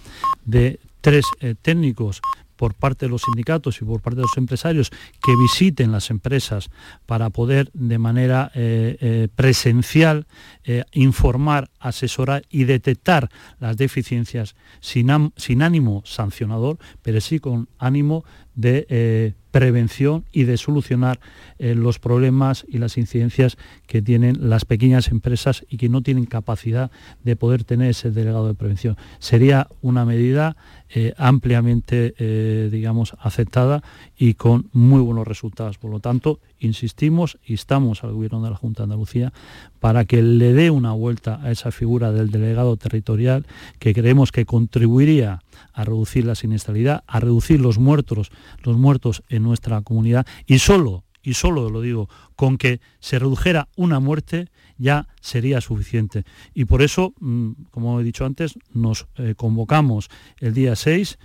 [0.46, 2.22] de tres eh, técnicos
[2.56, 6.70] por parte de los sindicatos y por parte de los empresarios que visiten las empresas
[7.06, 10.28] para poder de manera eh, eh, presencial
[10.94, 15.10] informar, asesorar y detectar las deficiencias sin,
[15.62, 18.24] ánimo sancionador, pero sí con ánimo
[18.56, 21.20] de prevención y de solucionar
[21.60, 26.92] los problemas y las incidencias que tienen las pequeñas empresas y que no tienen capacidad
[27.24, 28.98] de poder tener ese delegado de prevención.
[29.20, 30.56] Sería una medida
[30.96, 33.82] eh, ampliamente, eh, digamos, aceptada
[34.24, 35.78] y con muy buenos resultados.
[35.78, 39.34] Por lo tanto, insistimos, y estamos al Gobierno de la Junta de Andalucía
[39.82, 43.46] para que le dé una vuelta a esa figura del delegado territorial
[43.80, 45.42] que creemos que contribuiría
[45.74, 48.32] a reducir la siniestralidad, a reducir los muertos,
[48.64, 52.08] los muertos en nuestra comunidad y solo y solo lo digo,
[52.38, 56.24] con que se redujera una muerte ya sería suficiente.
[56.54, 60.10] Y por eso, mm, como he dicho antes, nos eh, convocamos
[60.40, 61.18] el día 6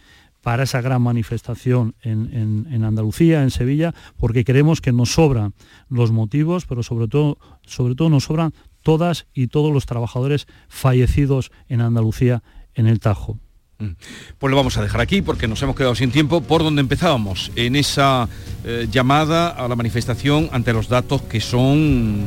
[0.43, 5.55] para esa gran manifestación en, Andalucía, en Sevilla, porque creemos que nos sobran
[5.89, 11.51] los motivos, pero sobre todo, sobre todo nos sobran todas y todos los trabajadores fallecidos
[11.69, 12.43] en Andalucía
[12.75, 13.39] en el Tajo.
[13.79, 13.91] Mm.
[14.39, 17.53] Pues lo vamos a dejar aquí porque nos hemos quedado sin tiempo por donde empezábamos,
[17.55, 18.29] en esa
[18.65, 22.27] eh, llamada a la manifestación ante los datos que son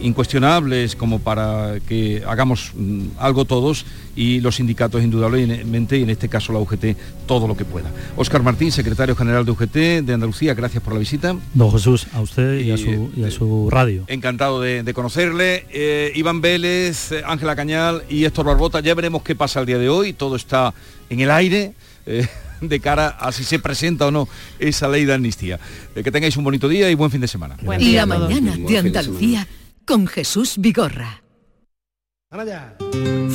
[0.00, 3.84] incuestionables como para que hagamos mm, algo todos
[4.16, 7.90] y los sindicatos indudablemente y en este caso la UGT todo lo que pueda.
[8.16, 11.36] Óscar Martín, secretario general de UGT de Andalucía, gracias por la visita.
[11.54, 14.04] Don Jesús, a usted y, a, su, radio.
[14.08, 15.66] Encantado de, conocerle.
[15.70, 19.88] Eh, Iván Vélez, Ángela Cañal y Héctor Barbota, ya veremos qué pasa el día de
[19.88, 20.74] hoy, todo está
[21.10, 21.74] en el aire.
[22.06, 22.26] Eh,
[22.60, 24.28] de cara a si se presenta o no
[24.58, 25.58] esa ley de amnistía.
[25.94, 27.56] Eh, que tengáis un bonito día y buen fin de semana.
[27.78, 29.46] y la mañana de Andalucía
[29.84, 31.22] con Jesús Vigorra.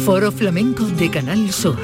[0.05, 1.79] Foro Flamenco de Canal Sur.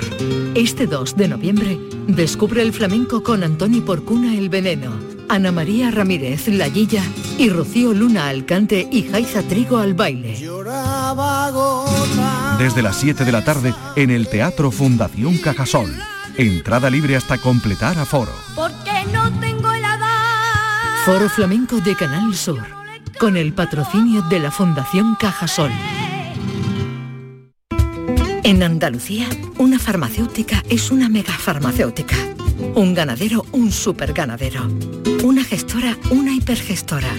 [0.54, 4.91] Este 2 de noviembre descubre el flamenco con Antoni Porcuna el Veneno,
[5.30, 7.04] Ana María Ramírez La Guilla
[7.38, 10.34] y Rocío Luna al cante y Jaiza Trigo al baile.
[12.60, 15.91] Desde las 7 de la tarde en el Teatro Fundación Cajasol.
[16.38, 18.34] Entrada libre hasta completar aforo.
[18.56, 19.69] Porque no tengo
[21.06, 22.85] Foro Flamenco de Canal Sur
[23.19, 25.71] con el patrocinio de la Fundación Cajasol.
[28.43, 32.15] En Andalucía, una farmacéutica es una megafarmacéutica.
[32.75, 34.67] Un ganadero, un superganadero.
[35.23, 37.10] Una gestora, una hipergestora.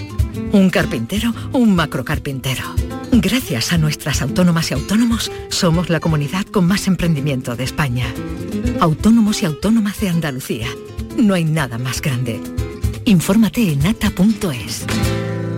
[0.53, 2.63] Un carpintero, un macrocarpintero.
[3.11, 8.05] Gracias a nuestras autónomas y autónomos, somos la comunidad con más emprendimiento de España.
[8.79, 10.67] Autónomos y autónomas de Andalucía.
[11.17, 12.39] No hay nada más grande.
[13.05, 14.85] Infórmate en ata.es.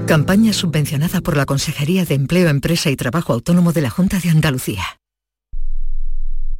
[0.09, 4.31] Campaña subvencionada por la Consejería de Empleo, Empresa y Trabajo Autónomo de la Junta de
[4.31, 4.83] Andalucía.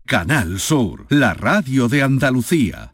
[0.05, 2.93] Canal Sur, la radio de Andalucía.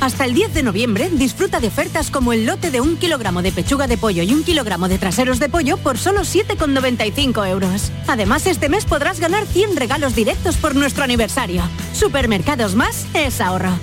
[0.00, 3.52] Hasta el 10 de noviembre disfruta de ofertas como el lote de un kilogramo de
[3.52, 7.90] pechuga de pollo y un kilogramo de traseros de pollo por solo 7,95 euros.
[8.06, 11.62] Además, este mes podrás ganar 100 regalos directos por nuestro aniversario.
[11.92, 13.78] Supermercados Más es ahorro.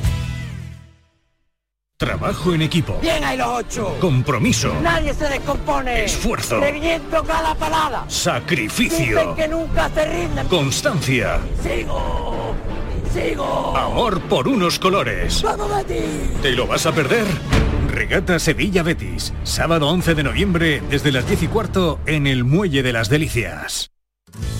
[1.97, 2.97] Trabajo en equipo.
[3.01, 3.95] Bien hay los ocho.
[4.01, 4.73] Compromiso.
[4.81, 6.03] Nadie se descompone.
[6.03, 6.59] Esfuerzo.
[6.59, 8.03] Reviento cada palada.
[8.09, 9.17] Sacrificio.
[9.17, 10.47] Dicen que nunca se rinden.
[10.47, 11.39] Constancia.
[11.61, 12.55] Sigo.
[13.75, 15.43] Amor por unos colores.
[15.43, 16.41] ¡Vamos, Betis!
[16.41, 17.25] ¿Te lo vas a perder?
[17.87, 19.33] Regata Sevilla Betis.
[19.43, 23.92] Sábado 11 de noviembre desde las 10 y cuarto en el Muelle de las Delicias.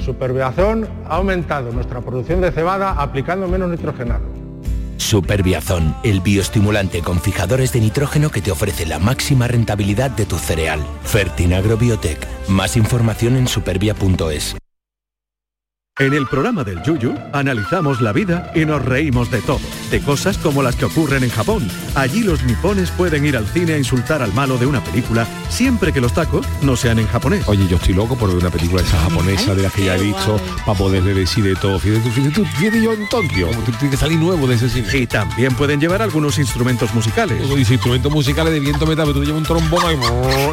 [0.00, 4.24] Superbiazón ha aumentado nuestra producción de cebada aplicando menos nitrogenado.
[4.96, 10.36] Superbiazón, el bioestimulante con fijadores de nitrógeno que te ofrece la máxima rentabilidad de tu
[10.36, 10.80] cereal.
[11.02, 12.18] Fertinagro Biotech.
[12.48, 14.56] Más información en supervia.es.
[16.00, 20.38] En el programa del Yuyu analizamos la vida y nos reímos de todo, de cosas
[20.38, 21.68] como las que ocurren en Japón.
[21.94, 25.92] Allí los nipones pueden ir al cine a insultar al malo de una película siempre
[25.92, 27.46] que los tacos no sean en japonés.
[27.46, 30.02] Oye, yo estoy loco por ver una película esa japonesa de las que ya he
[30.02, 31.78] visto para poder decir de todo.
[31.78, 34.54] Fíjate tú, fíjate tú, fíjate yo en Tokio, como tú tienes que salir nuevo de
[34.54, 34.88] ese cine.
[34.94, 37.46] Y también pueden llevar algunos instrumentos musicales.
[37.46, 39.98] Y instrumentos musicales de viento metal, pero tú llevas un trombón ahí,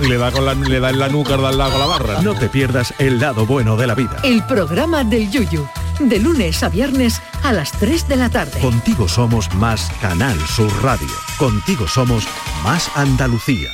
[0.03, 1.85] y le da con la, le da en la nuca, da al lado con la
[1.85, 2.21] barra.
[2.21, 4.17] No te pierdas el lado bueno de la vida.
[4.23, 5.36] El programa del Yuyu,
[5.99, 8.59] de lunes a viernes a las 3 de la tarde.
[8.59, 11.07] Contigo somos más Canal Sur Radio.
[11.37, 12.27] Contigo somos
[12.63, 13.69] más Andalucía.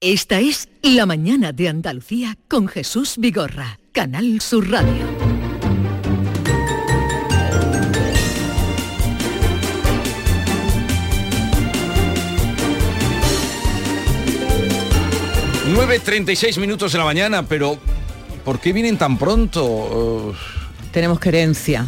[0.00, 5.06] Esta es La mañana de Andalucía con Jesús Vigorra, Canal Sur Radio.
[15.68, 17.78] ...9.36 minutos de la mañana, pero...
[18.48, 20.32] ¿Por qué vienen tan pronto?
[20.90, 21.84] Tenemos querencia.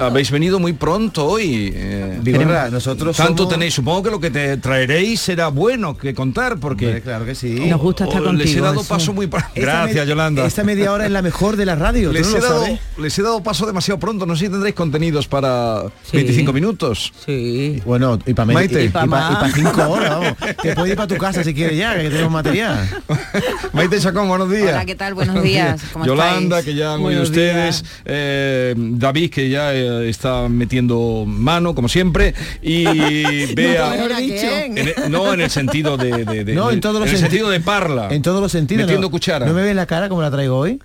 [0.00, 1.72] Habéis venido muy pronto hoy.
[1.74, 6.14] eh, Vigorra, nosotros Tanto somos- tenéis, supongo que lo que te traeréis será bueno que
[6.14, 6.86] contar, porque...
[6.86, 7.50] Hombre, claro que sí.
[7.68, 8.88] Nos gusta estar o- Les he contigo, dado eso.
[8.88, 9.26] paso muy...
[9.28, 10.44] pa- Esta Gracias, Yolanda.
[10.46, 12.08] Esta media hora es la mejor de la radio.
[12.10, 12.66] ¿tú Les no he, dado,
[12.98, 14.26] les he dado paso demasiado pronto.
[14.26, 17.12] No sé si tendréis contenidos para 25 minutos.
[17.24, 17.80] Sí.
[17.84, 18.82] Bueno, y para Maite.
[18.82, 19.52] y, Y pa' más.
[19.54, 20.34] cinco horas, vamos.
[20.62, 22.88] Te puedes ir para tu casa si quieres ya, que tenemos material.
[23.72, 24.70] Maite Chacón, buenos días.
[24.72, 25.14] Hola, ¿qué tal?
[25.14, 25.80] Buenos días.
[25.92, 26.64] ¿Cómo Yolanda, estáis?
[26.64, 32.34] que ya han oído ustedes, eh, David, que ya eh, está metiendo mano, como siempre,
[32.62, 32.84] y
[33.54, 33.90] Bea...
[33.90, 34.46] mejor dicho.
[34.46, 36.24] en el- no, en el sentido de...
[36.24, 38.08] de- de- No, en todos los el senti- sentido de parla.
[38.10, 38.82] En todos los sentidos.
[38.82, 39.10] Metiendo ¿no?
[39.10, 39.46] cuchara.
[39.46, 40.80] ¿No me ves la cara como la traigo hoy?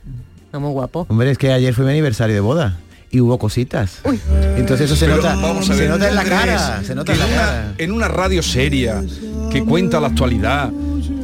[0.53, 1.07] muy guapo.
[1.09, 2.77] Hombre, es que ayer fue mi aniversario de boda.
[3.09, 3.99] Y hubo cositas.
[4.57, 6.41] Entonces eso se Pero nota, vamos a se ver, nota en la ¿tú cara.
[6.77, 7.73] crees Se nota en la en una- cara.
[7.77, 9.03] en una radio seria
[9.51, 10.71] que cuenta la actualidad,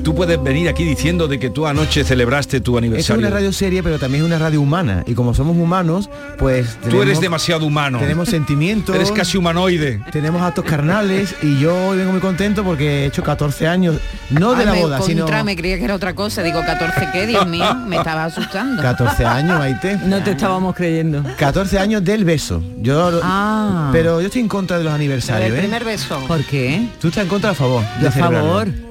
[0.03, 3.27] tú puedes venir aquí diciendo de que tú anoche celebraste tu Esta es aniversario.
[3.27, 5.03] una radio seria, pero también es una radio humana.
[5.07, 6.77] Y como somos humanos, pues...
[6.89, 7.99] Tú eres demasiado humano.
[7.99, 8.95] Tenemos sentimientos.
[8.95, 10.01] Eres casi humanoide.
[10.11, 13.97] Tenemos actos carnales y yo hoy vengo muy contento porque he hecho 14 años,
[14.29, 16.43] no de Ay, la me boda, sino contra, me creía que era otra cosa.
[16.43, 18.81] Digo, 14 qué, Dios mío, me estaba asustando.
[18.81, 19.97] 14 años, Maite.
[20.05, 21.23] No te estábamos creyendo.
[21.37, 22.61] 14 años del beso.
[22.77, 23.89] Yo Ah.
[23.91, 25.79] pero yo estoy en contra de los aniversarios, ¿eh?
[25.83, 26.19] beso.
[26.27, 26.87] ¿Por qué?
[26.99, 27.83] Tú estás en contra a favor.
[28.01, 28.49] De a celebrarlo?
[28.49, 28.88] favor.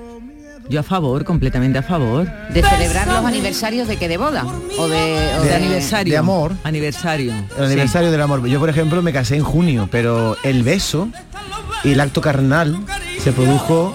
[0.69, 2.31] Yo a favor, completamente a favor.
[2.53, 4.07] ¿De celebrar los aniversarios de qué?
[4.07, 4.45] ¿De boda?
[4.79, 6.13] ¿O de, o De de- aniversario.
[6.13, 6.53] de amor.
[6.63, 7.33] Aniversario.
[7.57, 8.47] El aniversario del amor.
[8.47, 11.09] Yo, por ejemplo, me casé en junio, pero el beso
[11.85, 12.77] y el acto carnal
[13.23, 13.95] se produjo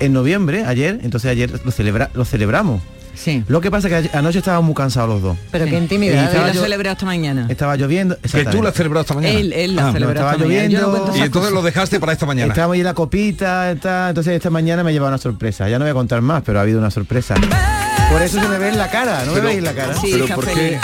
[0.00, 2.82] en noviembre, ayer, entonces ayer lo, celebra, lo celebramos.
[3.14, 3.44] Sí.
[3.48, 5.36] Lo que pasa es que anoche estábamos muy cansados los dos.
[5.50, 5.70] Pero Sí.
[5.70, 6.24] qué Y intimidad.
[6.24, 7.46] estaba Él la yo- celebró hasta mañana.
[7.48, 8.16] Estaba lloviendo.
[8.20, 9.38] Que tú la has celebrado esta mañana.
[9.38, 11.12] Él, él la Ah, celebró estaba no lloviendo.
[11.16, 12.48] Y entonces lo dejaste para esta mañana.
[12.52, 15.68] Estábamos ahí en la copita, está, entonces esta mañana me ha llevado una sorpresa.
[15.68, 17.34] Ya no voy a contar más, pero ha habido una sorpresa.
[18.10, 19.94] Por eso se me ve en la cara, ¿no Pero- me veis en la cara?
[20.00, 20.54] Sí, Pero ¿por qué?
[20.54, 20.80] feliz.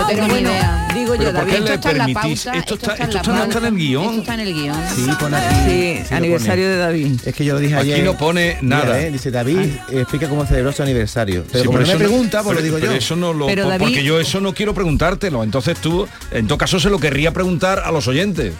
[0.00, 0.88] No tengo ni bueno, idea.
[0.94, 1.54] digo yo, Pero ¿por David.
[1.54, 2.44] Esto está en la permitís?
[2.44, 4.04] pauta, Esto está, esto esto está en la está en el guion.
[4.04, 4.76] Esto está en el guion.
[4.96, 5.54] Sí, pone aquí.
[5.66, 6.68] Sí, lo aniversario pone.
[6.74, 7.20] de David.
[7.24, 8.04] Es que yo lo dije Aquí ayer.
[8.04, 8.84] no pone nada.
[8.84, 9.58] Mira, eh, dice David,
[9.92, 11.44] explica cómo celebró su aniversario.
[11.50, 12.98] Pero Sí, como no me pregunta, pues pero- lo digo pero yo.
[12.98, 15.42] Eso no lo, Pero David- porque yo eso no quiero preguntártelo.
[15.44, 18.54] Entonces tú, en todo caso, se lo querría preguntar a los oyentes.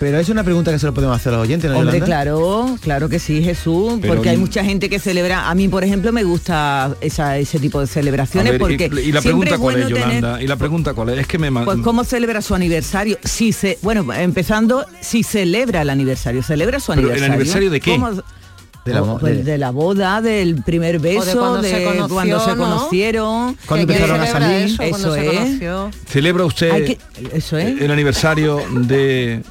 [0.00, 2.06] Pero es una pregunta que se lo podemos hacer a los oyentes, ¿no, Hombre, Yolanda?
[2.06, 5.50] claro, claro que sí, Jesús, Pero porque hay mucha gente que celebra.
[5.50, 9.12] A mí, por ejemplo, me gusta esa, ese tipo de celebraciones ver, porque y, y
[9.12, 10.42] la siempre pregunta es cuál es, bueno tener- Yolanda.
[10.42, 11.18] Y la pregunta cuál es.
[11.18, 13.18] Es que me Pues cómo celebra su aniversario.
[13.22, 17.34] Si se, bueno, empezando, si celebra el aniversario, celebra su Pero, ¿el aniversario.
[17.34, 17.90] aniversario de qué?
[17.92, 18.10] ¿Cómo?
[18.12, 22.40] De la- Pues de- de la boda, del primer beso, de cuando se conoció, cuando
[22.40, 22.56] se ¿no?
[22.56, 23.58] conocieron.
[23.66, 24.64] Cuando empezaron a salir.
[24.64, 25.38] Eso, cuando Eso se es.
[25.42, 25.90] conoció.
[26.06, 26.98] celebra usted que-
[27.34, 27.78] eso es.
[27.82, 29.42] el aniversario de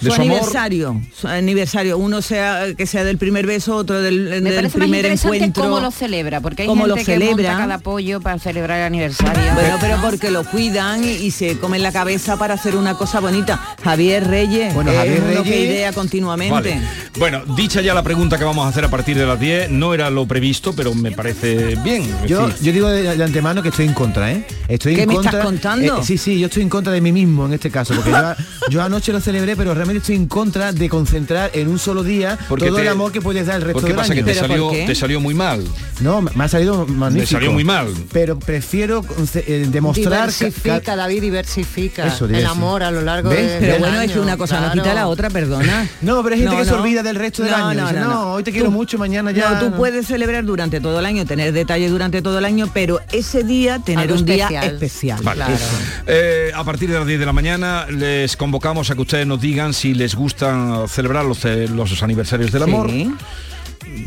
[0.00, 0.32] de su, su amor.
[0.36, 4.62] aniversario, su aniversario, uno sea que sea del primer beso, otro del, Me del parece
[4.62, 5.62] más primer interesante encuentro.
[5.64, 7.56] cómo lo celebra, porque hay cómo gente lo que monta celebra.
[7.58, 9.42] cada pollo para celebrar el aniversario.
[9.54, 13.20] Bueno, pero porque lo cuidan y, y se comen la cabeza para hacer una cosa
[13.20, 13.60] bonita.
[13.82, 16.52] Javier Reyes, Bueno, es Javier uno que Reyes- idea continuamente.
[16.54, 16.80] Vale.
[17.18, 19.92] Bueno, dicha ya la pregunta que vamos a hacer a partir de las 10, no
[19.94, 22.02] era lo previsto, pero me parece bien.
[22.24, 24.46] es Yo, digo de, de antemano que estoy en contra, ¿eh?
[24.68, 25.30] Estoy ¿Qué en me contra.
[25.32, 25.98] estás contando?
[25.98, 28.34] eh, sí, sí, yo estoy en contra de mí mismo en este caso, porque yo,
[28.70, 32.38] yo anoche lo celebré, pero realmente estoy en contra de concentrar en un solo día
[32.48, 34.24] Porque todo te- el amor que puedes dar el resto ¿Por qué del pasa año.
[34.24, 35.64] que te salió, te salió muy mal?
[36.00, 37.32] No, me ha salido magnífico.
[37.32, 37.88] salió muy mal.
[38.12, 43.30] Pero prefiero eh, demostrar ca- diversifica, ca- David, diversifica Eso, el amor a lo largo
[43.30, 43.38] ¿Ves?
[43.52, 44.82] de, Pero bueno, es que una cosa no claro.
[44.82, 45.88] quita la otra, perdona.
[46.02, 46.78] No, pero hay gente No, que se no.
[46.82, 47.80] olvida del resto del No, año.
[47.82, 48.32] no, Dice, no, no, no.
[48.32, 49.50] hoy te quiero Tú- mucho, mañana ya.
[49.50, 53.00] No, tú puedes celebrar durante todo el año, tener detalles durante todo el año, pero
[53.12, 54.74] ese día tener Algo un día especial.
[54.74, 55.20] especial.
[55.22, 55.44] Vale.
[55.54, 55.64] Eso.
[56.06, 59.40] Eh, a partir de las 10 de la mañana les convocamos a que ustedes nos
[59.40, 62.90] digan si les gustan celebrar los, eh, los aniversarios del amor.
[62.90, 63.10] Sí.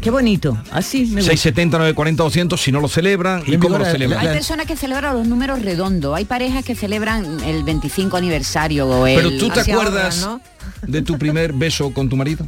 [0.01, 1.32] Qué bonito, así me gusta.
[1.32, 4.19] 670 940 200 si no lo celebran y cómo lo celebran.
[4.19, 9.07] Hay personas que celebran los números redondos, hay parejas que celebran el 25 aniversario o
[9.07, 9.15] el...
[9.15, 10.30] Pero tú te acuerdas
[10.84, 12.45] de tu primer beso con tu marido?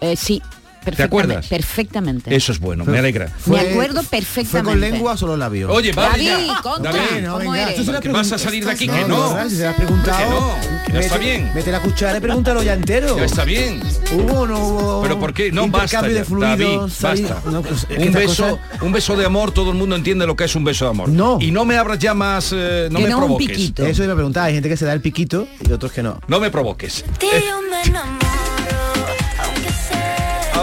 [0.00, 0.42] Eh, sí,
[0.84, 1.04] perfectamente.
[1.04, 1.46] acuerdas?
[1.48, 2.34] Perfectamente.
[2.36, 3.30] Eso es bueno, me alegra.
[3.46, 4.50] Me acuerdo perfectamente.
[4.50, 5.70] ¿Fue con lengua o solo labios?
[5.70, 6.62] Oye, vale David, ya.
[6.62, 8.00] contra, David, ¿cómo eres?
[8.00, 9.42] que vas a salir de aquí, No, que no, no.
[9.44, 10.18] no, si se has preguntado.
[10.18, 11.50] Que no, que ya está bien.
[11.54, 13.16] Mete la cuchara y pregúntalo ya entero.
[13.16, 13.80] Ya está bien.
[14.12, 15.02] ¿Hubo o no hubo?
[15.02, 15.50] Pero ¿por qué?
[15.52, 17.50] No, basta ya, de fluidos, David, salir- basta.
[17.50, 20.26] No, pues, es que un beso, cosa- un beso de amor, todo el mundo entiende
[20.26, 21.08] lo que es un beso de amor.
[21.08, 21.38] No.
[21.40, 23.72] Y no me abras ya más, eh, no me provoques.
[23.76, 26.20] Eso iba a preguntar, hay gente que se da el piquito y otros que no.
[26.28, 27.04] No me provoques.
[27.20, 27.44] Eh,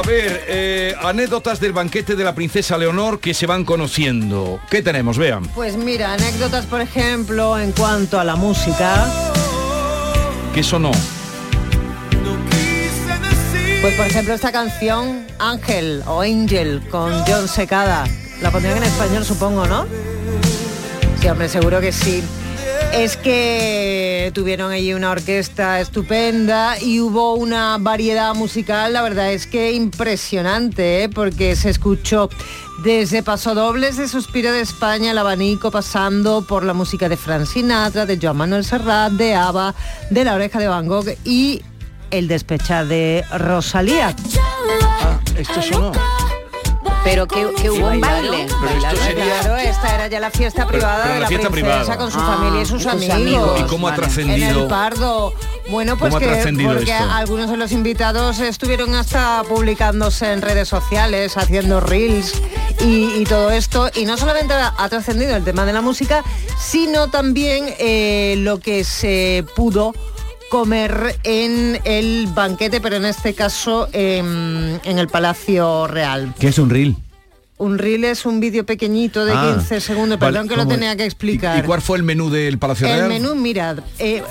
[0.02, 4.60] a ver, eh, anécdotas del banquete de la princesa Leonor que se van conociendo.
[4.70, 5.18] ¿Qué tenemos?
[5.18, 5.48] Vean.
[5.50, 9.08] Pues mira, anécdotas, por ejemplo, en cuanto a la música.
[10.54, 10.92] Que eso no.
[13.82, 18.06] Pues por ejemplo esta canción, Ángel o Angel, con John Secada.
[18.42, 19.86] La pondrían en español, supongo, ¿no?
[21.20, 22.24] Sí, hombre, seguro que sí.
[22.94, 29.48] Es que tuvieron allí una orquesta estupenda y hubo una variedad musical, la verdad es
[29.48, 31.10] que impresionante, ¿eh?
[31.10, 32.30] porque se escuchó
[32.84, 38.06] desde pasodobles de Suspiro de España, el abanico, pasando por la música de Frank Sinatra,
[38.06, 39.74] de Joan Manuel Serrat, de ABBA,
[40.10, 41.62] de La Oreja de Van Gogh y
[42.12, 44.16] el despechar de Rosalía.
[45.38, 45.92] Esto sonó.
[47.04, 48.48] Pero que, que hubo un baile.
[48.62, 49.40] Pero esto sería...
[49.40, 51.98] Claro, esta era ya la fiesta privada pero de la la, fiesta princesa privada.
[51.98, 53.16] con su Ah, familia y sus, sus amigos.
[53.16, 53.60] amigos.
[53.60, 54.04] ¿Y cómo ha Vale.
[54.04, 54.62] En trascendido?
[54.64, 55.34] el Pardo.
[55.70, 57.12] Bueno, pues ¿Cómo ha que trascendido porque esto?
[57.12, 62.34] algunos de los invitados estuvieron hasta publicándose en redes sociales, haciendo reels
[62.82, 63.90] y, y todo esto.
[63.96, 66.24] Y no solamente ha, ha trascendido el tema de la música,
[66.60, 69.94] sino también eh, lo que se pudo
[70.52, 76.34] comer en el banquete, pero en este caso em, en el Palacio Real.
[76.38, 76.98] ¿Qué es un reel?
[77.58, 80.94] Un reel es un vídeo pequeñito de Ah, 15 segundos, vale, perdón que lo tenía
[80.98, 81.58] que explicar.
[81.58, 83.08] ¿Y cuál fue el menú del Palacio El Real?
[83.08, 84.24] menú, mirad, eh,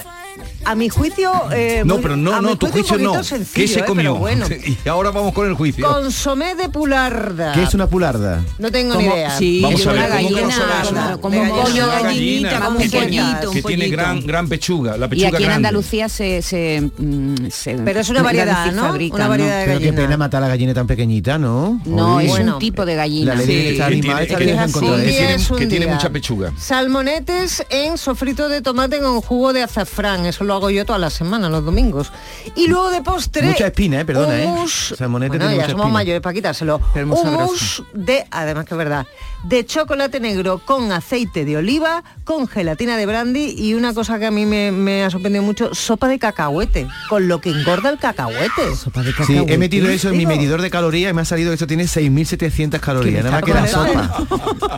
[0.65, 1.33] a mi juicio...
[1.53, 3.13] eh, No, pero no, no, tu juicio no.
[3.55, 4.15] ¿Qué se eh, comió?
[4.17, 4.47] bueno.
[4.85, 5.87] Y ahora vamos con el juicio.
[5.87, 7.53] Consomé de pularda.
[7.53, 8.43] ¿Qué es una pularda?
[8.59, 9.37] No tengo ni idea.
[9.39, 11.63] sí, Vamos a una ver, ¿cómo que no gallina, como- un gallina.
[11.65, 15.07] pollo, Una gallinita, gallina como un que tiene- pollito, que tiene gran, gran pechuga, la
[15.07, 15.51] Y pechuga aquí en.
[15.51, 18.83] Andalucía se, se, mm, se- Pero es una variedad, se ¿no?
[19.13, 20.03] Una variedad de Pero qué gallina.
[20.03, 21.81] pena matar a la gallina tan pequeñita, ¿no?
[21.85, 23.35] No, es Bueno, un tipo de La gallina.
[23.35, 23.55] ley Sí.
[23.55, 26.53] de que animal tiene, que- mucha pechuga.
[26.59, 30.27] Salmonetes en sofrito de tomate con jugo de azafrán.
[30.27, 32.11] Eso lo hago yo toda la semana, los domingos.
[32.57, 33.47] Y luego de postre...
[33.47, 34.49] Mucha espina, eh, perdona, eh.
[34.97, 35.93] Salmonete Bueno, tiene ya mucha somos espina.
[35.93, 36.81] mayores para quitárselo.
[36.97, 39.07] Hummus de, además que es verdad,
[39.45, 44.27] de chocolate negro con aceite de oliva, con gelatina de brandy y una cosa que
[44.27, 47.99] a mí me, me ha sorprendido mucho, sopa de cacahuete, con lo que engorda el
[47.99, 48.75] cacahuete.
[48.75, 51.51] Sopa de Sí, he metido eso en mi medidor de calorías y me ha salido
[51.51, 54.25] que esto tiene 6.700 calorías, nada más que la sopa.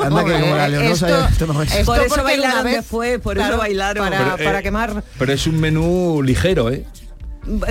[0.04, 1.72] Anda que como la Leonor Esto- esto no es.
[1.74, 4.02] esto Por eso bailaron después, por eso bailaron.
[4.04, 6.84] Para, Pero, eh, para quemar Pero es un menú ligero, ¿eh?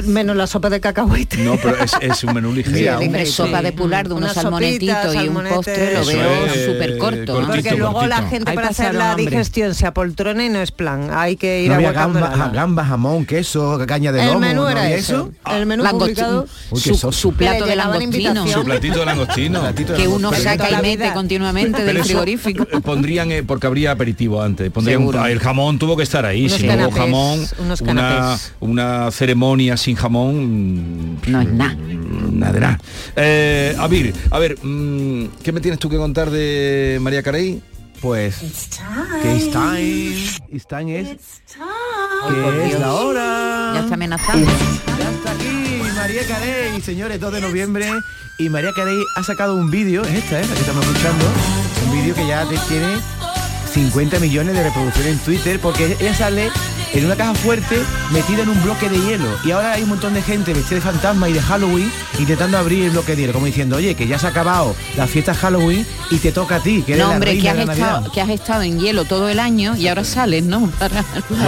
[0.05, 1.37] Menos la sopa de cacahuete.
[1.37, 2.99] No, pero es, es un menú ligero.
[2.99, 3.25] Sí.
[3.25, 7.43] sopa de pulardo, unos Una sopita, salmonetitos y un postre, lo veo súper corto.
[7.47, 9.25] Porque luego la gente Ahí para hacer la hambre.
[9.25, 11.09] digestión se apoltrona y no es plan.
[11.13, 14.39] Hay que ir No había gamba, gamba, jamón, queso, caña de El lomo.
[14.39, 15.31] menú ¿no era eso.
[15.49, 16.47] El menú publicado.
[16.69, 18.47] Uy, su, plato de langostino.
[18.47, 19.61] Su platito de langostino.
[19.61, 22.63] De Que uno saca y mete continuamente del frigorífico.
[22.71, 25.01] eh, pondrían, eh, porque habría aperitivo antes, pondrían
[25.31, 28.53] el jamón tuvo que estar ahí, Unos si no hubo jamón, unos una, canapés.
[29.77, 31.75] Sin jamón, mm, No es nada.
[32.31, 32.79] nada de nada.
[33.15, 37.61] Eh, a ver, a ver, mm, ¿qué me tienes tú que contar de María Carey?
[38.01, 38.37] Pues
[39.21, 40.15] que it's time,
[40.51, 41.07] it's time es
[42.27, 43.71] que es la hora.
[43.75, 44.51] Ya está amenazando.
[44.97, 45.81] Ya está aquí.
[45.95, 47.87] María Carey, señores, 2 de noviembre.
[48.39, 50.45] Y María Carey ha sacado un vídeo, es esta, ¿eh?
[50.47, 51.25] la que estamos escuchando.
[51.85, 52.87] Un vídeo que ya tiene
[53.71, 56.49] 50 millones de reproducciones en Twitter porque ella sale
[56.93, 57.77] en una caja fuerte
[58.11, 60.81] metida en un bloque de hielo y ahora hay un montón de gente vestida de
[60.81, 64.19] fantasma y de Halloween intentando abrir el bloque de hielo como diciendo oye que ya
[64.19, 67.15] se ha acabado la fiesta Halloween y te toca a ti que eres No, la
[67.15, 69.39] hombre, reina que has, de la Navidad estado, que has estado en hielo todo el
[69.39, 70.69] año y ahora sales, ¿no?
[70.79, 71.03] Para,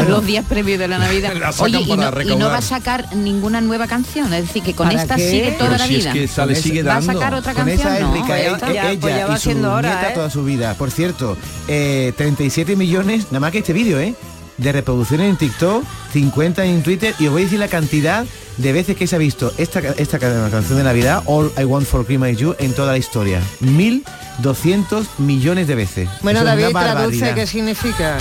[0.07, 1.33] los días previos de la Navidad.
[1.39, 2.51] La Oye, y no, y no recaudar.
[2.51, 5.29] va a sacar ninguna nueva canción, es decir, que con ¿Para esta qué?
[5.29, 6.13] sigue toda Pero la si es vida.
[6.13, 7.13] que sale, sigue esa- ¿Va a dando.
[7.13, 7.93] sacar otra con canción?
[7.93, 8.15] esa No.
[8.15, 10.13] épica, ya- ella, pues ella y su siendo hora, nieta ¿eh?
[10.15, 10.73] toda su vida.
[10.75, 11.37] Por cierto,
[11.67, 14.15] eh, 37 millones, nada más que este vídeo, ¿eh?
[14.64, 15.84] De reproducciones en TikTok,
[16.14, 18.26] 50 en Twitter y os voy a decir la cantidad
[18.57, 21.86] de veces que se ha visto esta, esta ca- canción de Navidad, All I Want
[21.86, 23.41] for Christmas is You, en toda la historia.
[23.61, 26.09] 1.200 millones de veces.
[26.22, 28.18] Bueno, Eso es David, traduce qué significa.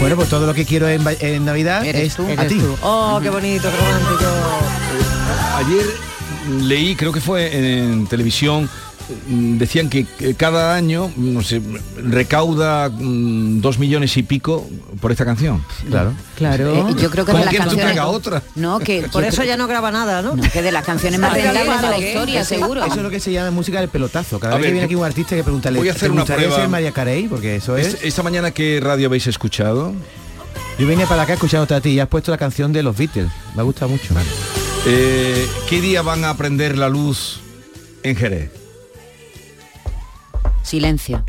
[0.00, 2.26] Bueno, pues todo lo que quiero en, Navidad Eres es tú.
[2.36, 2.58] a ti.
[2.58, 2.76] tú.
[2.82, 4.30] Oh, qué bonito, qué romántico.
[5.56, 7.56] Ayer leí, creo que fue
[7.88, 8.68] en televisión,
[9.28, 10.06] decían que
[10.36, 11.60] cada año, no sé,
[11.96, 14.66] recauda mm, dos millones y pico
[15.00, 15.64] por esta canción.
[15.88, 16.12] Claro.
[16.36, 16.88] Claro.
[16.90, 17.86] Eh, yo creo que ¿Cómo de las canciones.
[17.92, 18.42] haga otra?
[18.54, 20.34] No, que Por eso creo- ya no graba nada, ¿no?
[20.36, 22.84] no, que de las canciones más Ay, rentables de la historia, Eso- seguro.
[22.84, 24.38] Eso es lo que se llama música del pelotazo.
[24.40, 26.10] Cada A vez ver, que viene aquí un artista que preguntarle, Voy a ¿te hacer
[26.10, 26.56] una prueba.
[26.56, 27.28] ser María Carey?
[27.28, 27.94] Porque eso es...
[27.94, 29.92] Es- esta mañana, ¿qué radio habéis escuchado?
[30.78, 33.28] Yo venía para acá escuchándote a ti y has puesto la canción de los Beatles.
[33.54, 34.12] Me ha gustado mucho.
[34.86, 37.40] Eh, ¿Qué día van a prender la luz
[38.02, 38.50] en Jerez?
[40.64, 41.22] Silencio.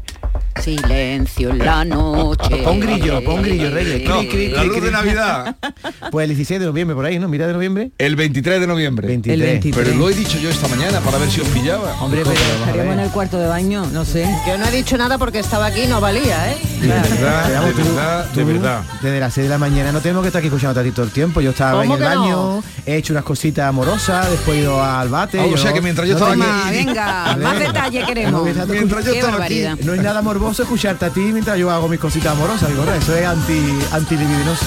[0.62, 2.56] Silencio en la noche.
[2.64, 4.08] Pon grillo, pon grillo, Reyes.
[4.08, 4.86] No, Cri, cri, la luz cri.
[4.86, 5.56] de Navidad.
[6.12, 7.28] Pues el 16 de noviembre, por ahí, ¿no?
[7.28, 7.92] Mira de noviembre.
[7.98, 9.08] El 23 de noviembre.
[9.08, 9.34] 23.
[9.40, 9.86] El 23.
[9.86, 11.94] Pero lo he dicho yo esta mañana para ver si os pillaba.
[12.02, 14.26] Hombre, pero estaríamos en el cuarto de baño, no sé.
[14.48, 16.58] Yo no he dicho nada porque estaba aquí y no valía, ¿eh?
[16.80, 18.82] De verdad, de tú- verdad, de verdad.
[19.02, 21.06] Desde las 6 de la mañana no tenemos que estar aquí escuchando a ti todo
[21.06, 21.42] el tiempo.
[21.42, 22.22] Yo estaba en ¿Cómo el que no?
[22.22, 25.40] baño, he hecho unas cositas amorosas, después he ido al bate.
[25.40, 28.44] Ah, o sea que mientras yo no estaba Toma, venga, más detalle queremos.
[28.70, 29.64] mientras yo estaba aquí.
[29.84, 33.16] No hay nada morboso escucharte a ti mientras yo hago mis cositas amorosas, digo, eso
[33.16, 33.60] es anti
[33.92, 34.66] antilibidinoso.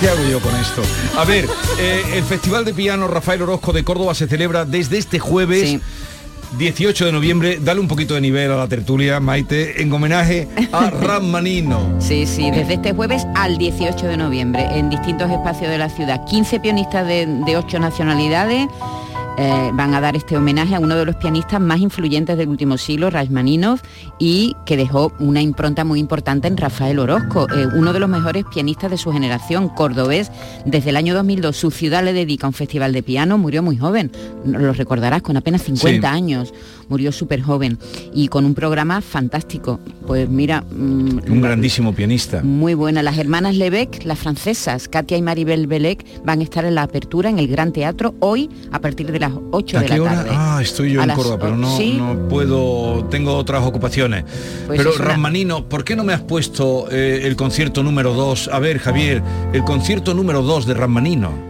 [0.00, 0.82] ¿Qué hago yo con esto?
[1.16, 1.48] A ver,
[1.78, 5.70] eh, el Festival de Piano Rafael Orozco de Córdoba se celebra desde este jueves.
[5.70, 5.80] Sí.
[6.56, 10.88] 18 de noviembre, dale un poquito de nivel a la tertulia, Maite, en homenaje a
[11.02, 11.96] Ramanino.
[11.98, 16.24] Sí, sí, desde este jueves al 18 de noviembre, en distintos espacios de la ciudad.
[16.24, 18.66] 15 pianistas de, de 8 nacionalidades
[19.38, 22.76] eh, van a dar este homenaje a uno de los pianistas más influyentes del último
[22.76, 23.80] siglo, Rachmaninoff,
[24.18, 28.44] y que dejó una impronta muy importante en Rafael Orozco, eh, uno de los mejores
[28.52, 30.30] pianistas de su generación, cordobés.
[30.64, 34.10] Desde el año 2002 su ciudad le dedica un festival de piano, murió muy joven,
[34.44, 36.16] lo recordarás, con apenas 50 Sí.
[36.16, 36.52] años,
[36.88, 37.78] murió súper joven
[38.14, 39.78] y con un programa fantástico.
[40.06, 40.62] Pues mira...
[40.62, 42.42] mm, Un grandísimo pianista.
[42.42, 43.02] muy buena.
[43.02, 47.28] Las hermanas Lebec, las francesas, Katia y Maribel Belec, van a estar en la apertura
[47.30, 50.14] en el Gran Teatro hoy a partir de las 8 ¿A de qué la hora?
[50.16, 50.30] tarde.
[50.32, 51.94] Ah, estoy yo en las Córdoba, pero no, ¿sí?
[51.98, 54.24] no puedo, tengo otras ocupaciones.
[54.66, 58.50] Pues pero una- Ramanino, ¿por qué no me has puesto eh, el concierto número 2?
[58.52, 59.22] A ver, Javier,
[59.52, 61.48] el concierto número 2 de Ramanino.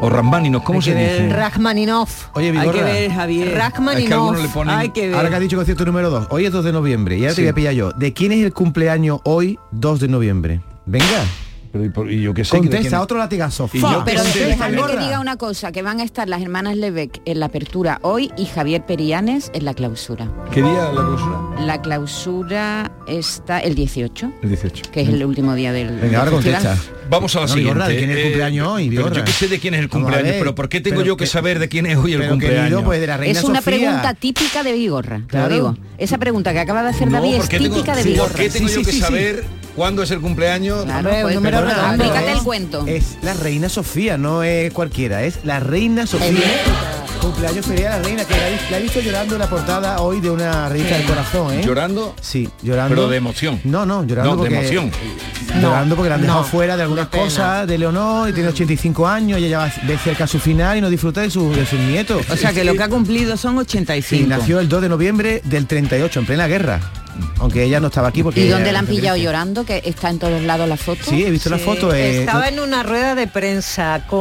[0.00, 1.36] O Rachmaninoff, ¿cómo Hay se que ver dice?
[1.36, 2.26] Rachmaninoff.
[2.34, 3.46] Oye, Hay que Vigorra, ver, Javier.
[3.46, 4.52] Es que Rachmaninoff.
[4.52, 4.74] ponen...
[4.74, 5.14] Hay que ver.
[5.16, 7.36] ahora que has dicho concierto número 2, hoy es 2 de noviembre, y ahora Sí.
[7.36, 7.92] te voy a pillar yo.
[7.92, 10.60] ¿De quién es el cumpleaños hoy, 2 de noviembre?
[10.84, 11.06] Venga,
[11.74, 12.52] Pero, y por- y yo qué sé.
[12.52, 13.68] que contesta, quién- otro latigazo.
[13.72, 17.20] Y yo Pero dejadme que diga una cosa, que van a estar las hermanas Lebec
[17.24, 20.30] en la apertura hoy y Javier Perianes en la clausura.
[20.52, 21.40] ¿Qué día la clausura?
[21.66, 24.84] La clausura está el 18, El 18.
[24.92, 26.78] que es el último día del, Venga, ahora contesta.
[27.10, 27.84] Vamos a la No, siguiente.
[27.88, 29.88] ¿de quién es el Eh, cumpleaños hoy, pero yo qué sé de quién es el
[29.88, 32.12] cumpleaños, ver, pero ¿por qué tengo pero yo que que- saber de quién es hoy
[32.14, 32.62] el cumpleaños?
[32.62, 33.78] querido, pues de la reina Es una Sofía.
[33.78, 35.48] pregunta típica de Vigorra, te Claro.
[35.48, 35.76] lo digo.
[35.98, 38.28] Esa pregunta que acaba de hacer No, David es tengo- típica de Vigorra.
[38.28, 39.00] ¿Por qué tengo Sí, yo sí, que sí.
[39.00, 39.44] saber
[39.76, 40.84] cuándo es el cumpleaños?
[40.84, 42.86] Claro, pues, número el cuento.
[42.86, 46.40] Es la reina Sofía, no es cualquiera, es la reina Sofía.
[47.24, 50.00] Cumpleaños feliz a la reina, que la, he- la he visto llorando en la portada
[50.02, 51.62] hoy de una revista del corazón, ¿eh?
[51.64, 52.14] ¿Llorando?
[52.20, 52.94] Sí, llorando.
[52.94, 53.60] Pero de emoción.
[53.64, 54.58] No, no, llorando No, de porque...
[54.58, 54.90] emoción.
[55.60, 57.24] Llorando porque la han dejado no, fuera de algunas de pena.
[57.24, 60.80] cosas de Leonor y tiene 85 años, y ella va ve cerca su final y
[60.82, 62.28] no disfruta de, su- de sus nietos.
[62.30, 64.28] O sea que lo que ha cumplido son Sí, 85.
[64.28, 66.80] nació el 2 de noviembre del 38, en plena guerra.
[67.38, 68.44] Aunque ella no estaba aquí porque...
[68.44, 69.64] ¿Y dónde la han pillado llorando?
[69.64, 71.00] Que está en todos lados la foto.
[71.08, 71.94] Sí, he visto la Sí, foto.
[71.94, 74.18] eh, Estaba en una rueda de prensa con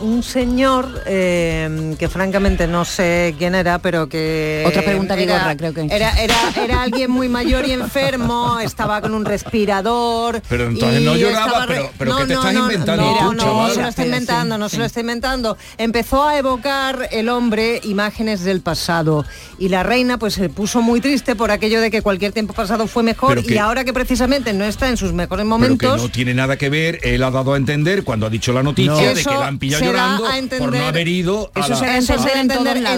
[0.00, 4.64] un señor eh, que francamente no sé quién era, pero que...
[4.66, 5.82] Otra pregunta era- Vigorra, creo que.
[5.94, 10.42] Era, era, era alguien muy mayor y enfermo, estaba con un respirador.
[10.48, 13.18] Pero entonces y no lloraba, estaba pero- pero no, ¿qué que te estás inventando no,
[13.18, 13.72] tú, no, chaval.
[13.74, 15.56] se lo está inventando, no se lo está inventando.
[15.78, 19.24] Empezó a evocar el hombre imágenes del pasado
[19.60, 22.88] y la reina pues se puso muy triste por aquello de que cualquier tiempo pasado
[22.88, 25.96] fue mejor Pero y que- ahora que precisamente no está en sus mejores Pero momentos.
[25.96, 28.64] que no tiene nada que ver, él ha dado a entender cuando ha dicho la
[28.64, 29.14] noticia No.
[29.14, 31.74] de que la han pillado llorando a por entender- no haber ido a Eso la-
[31.74, 32.48] eso se da a entender en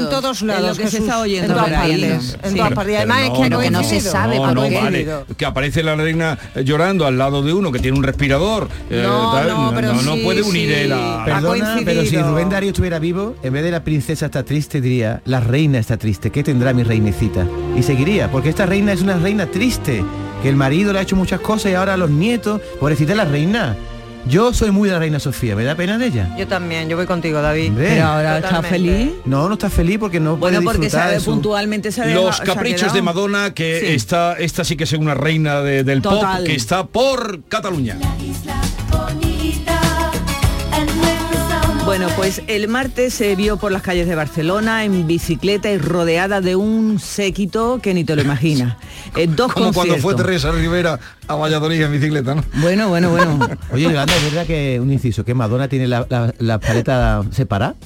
[0.08, 0.76] todos lados.
[0.78, 2.36] Lo que se está oyendo en todas partes, Sí.
[2.48, 2.92] en todas partes.
[2.92, 4.12] Y además es que no, no, coincidido.
[4.14, 8.04] no, no, vale, que aparece la reina llorando al lado de uno que tiene un
[8.04, 8.68] respirador.
[8.90, 10.74] eh, No, tal, no, pero no, no sí, puede unir sí.
[10.74, 11.24] él a...
[11.24, 15.20] Perdona, pero si Rubén Darío estuviera vivo, en vez de la princesa está triste, diría,
[15.24, 17.46] la reina está triste, ¿qué tendrá mi reinecita?
[17.76, 20.04] Y seguiría, porque esta reina es una reina triste,
[20.42, 23.76] que el marido le ha hecho muchas cosas y ahora los nietos, pobrecita la reina.
[24.28, 26.34] Yo soy muy de la reina Sofía, me da pena de ella.
[26.36, 27.68] Yo también, yo voy contigo, David.
[27.68, 27.88] Hombre.
[27.90, 29.12] Pero ahora está feliz.
[29.24, 32.40] No, no está feliz porque no Bueno, puede porque disfrutar sabe su- puntualmente dejado- Los
[32.40, 33.86] caprichos de Madonna, que Sí.
[33.94, 36.38] está, esta sí que es una reina de- del Total.
[36.38, 37.98] pop, que está por Cataluña.
[41.86, 46.40] Bueno, pues el martes se vio por las calles de Barcelona en bicicleta y rodeada
[46.40, 48.76] de un séquito que ni te lo imaginas.
[49.14, 50.14] Eh, dos Como cuando fue.
[50.14, 52.44] Teresa Rivera a Valladolid en bicicleta, ¿no?
[52.56, 53.38] Bueno, bueno, bueno.
[53.72, 57.76] Oye, Yolanda, ¿es verdad que un inciso, que Madonna tiene la, la, la paleta separada?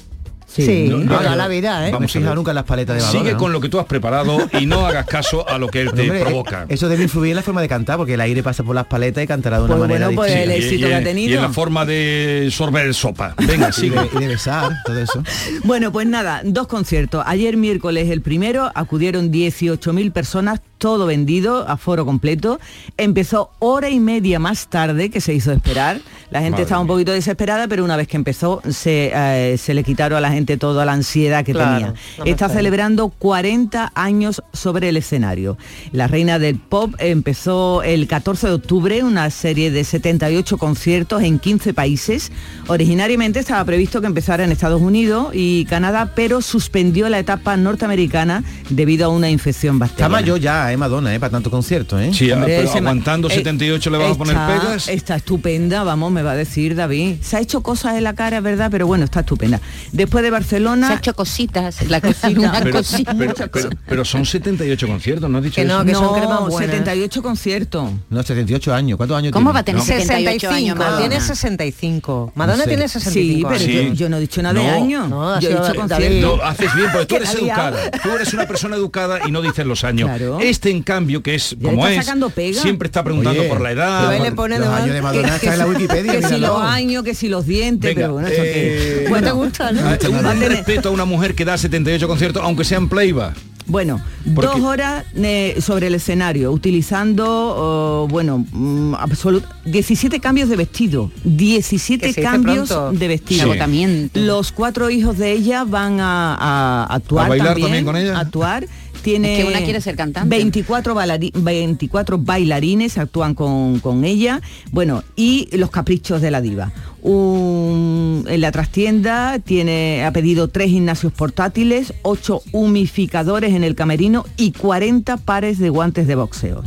[0.50, 1.90] Sí, No, no, la vida, ¿eh?
[1.90, 2.36] No Vamos a fijado ver.
[2.36, 3.02] nunca en las paletas de.
[3.18, 3.38] Sigue ¿no?
[3.38, 6.02] con lo que tú has preparado y no hagas caso a lo que él te
[6.02, 6.66] Hombre, provoca.
[6.68, 9.22] Eso debe influir en la forma de cantar, porque el aire pasa por las paletas
[9.22, 10.54] y cantará de una Pues manera bueno, pues distinta.
[10.54, 11.30] el éxito y, que ha en- tenido.
[11.32, 13.34] y en la forma de sorber sopa.
[13.46, 13.96] Venga, Y sigue.
[14.00, 15.22] de, y de besar, todo eso.
[15.64, 17.22] Bueno, pues nada, dos conciertos.
[17.26, 22.58] Ayer miércoles el primero acudieron 18.000 personas, todo vendido, a foro completo.
[22.96, 26.00] Empezó hora y media más tarde, que se hizo esperar.
[26.30, 29.74] La gente Madre estaba un poquito desesperada, pero una vez que empezó se, eh, se
[29.74, 31.94] le quitaron a la gente toda la ansiedad que Claro, tenía.
[32.18, 35.56] no Está celebrando 40 años sobre el escenario.
[35.92, 41.38] La reina del pop empezó el 14 de octubre una serie de 78 conciertos en
[41.38, 42.32] 15 países.
[42.66, 48.44] Originariamente estaba previsto que empezara en Estados Unidos y Canadá, pero suspendió la etapa norteamericana
[48.68, 50.08] debido a una infección Está bacteriana.
[50.16, 52.10] mayor ya, eh, Madonna, eh, para tanto concierto, ¿eh?
[52.14, 54.88] Sí, Hombre, pero aguantando eh, 78 le vas a poner está- pegas.
[54.88, 57.16] Está estupenda, vamos, me va a decir David.
[57.22, 59.60] Se ha hecho cosas en la cara, verdad, pero bueno, está estupenda.
[59.92, 60.86] Después de Barcelona...
[60.88, 63.14] Se ha hecho cositas, la cosita, una Pero, cosita.
[63.16, 65.84] pero- pero- pero son 78 conciertos, ¿no has dicho eso?
[65.84, 67.90] no, 78 conciertos.
[68.08, 68.96] No, 78 años.
[68.96, 69.54] ¿Cuántos años ¿Cómo tiene?
[69.54, 69.84] va a tener No.
[69.84, 70.98] 78 años 65, Madonna?
[71.08, 72.32] tiene 65.
[72.34, 72.68] Madonna No sé.
[72.68, 73.88] tiene Sí, 65 pero años.
[73.88, 74.72] yo, yo no he dicho nada de No.
[74.74, 75.08] años.
[75.08, 76.36] No, yo he dicho conciertos.
[76.38, 77.90] No, haces bien, porque tú Que eres educada.
[78.02, 80.08] Tú eres una persona educada y no dices los años.
[80.08, 80.38] Claro.
[80.40, 82.60] Este, en cambio, que es como es, sacando pega.
[82.60, 84.08] siempre está preguntando Oye, por la edad.
[84.08, 85.64] pero él por- le pone de Los más- años de Madonna que, está en la
[85.64, 86.46] si- Wikipedia, que si míralo.
[86.54, 89.10] los años, que si los dientes, pero bueno, eso eh, que...
[89.10, 89.80] No te gusta, ¿no?
[90.28, 93.34] Tener- respeto a una mujer que da 78 conciertos, aunque sean playback.
[93.66, 94.00] Bueno,
[94.34, 100.56] Porque- dos horas eh, sobre el escenario, utilizando, oh, bueno, mm, absolut- 17 cambios de
[100.56, 102.98] vestido, 17 Que se dice cambios pronto.
[102.98, 103.44] de vestido.
[103.44, 103.50] Sí.
[103.50, 104.18] Agotamiento.
[104.18, 108.16] Los cuatro hijos de ella van a, a actuar ¿A bailar también, también con ella?
[108.16, 108.66] a actuar.
[109.02, 110.28] Tiene Es que una quiere ser cantante.
[110.28, 114.40] 24, bailari- 24 bailarines actúan con, con ella.
[114.72, 116.72] Bueno, y los caprichos de la diva.
[117.02, 124.24] Un- en la trastienda tiene, ha pedido tres gimnasios portátiles, ocho humificadores en el camerino
[124.36, 126.62] y 40 pares de guantes de boxeo.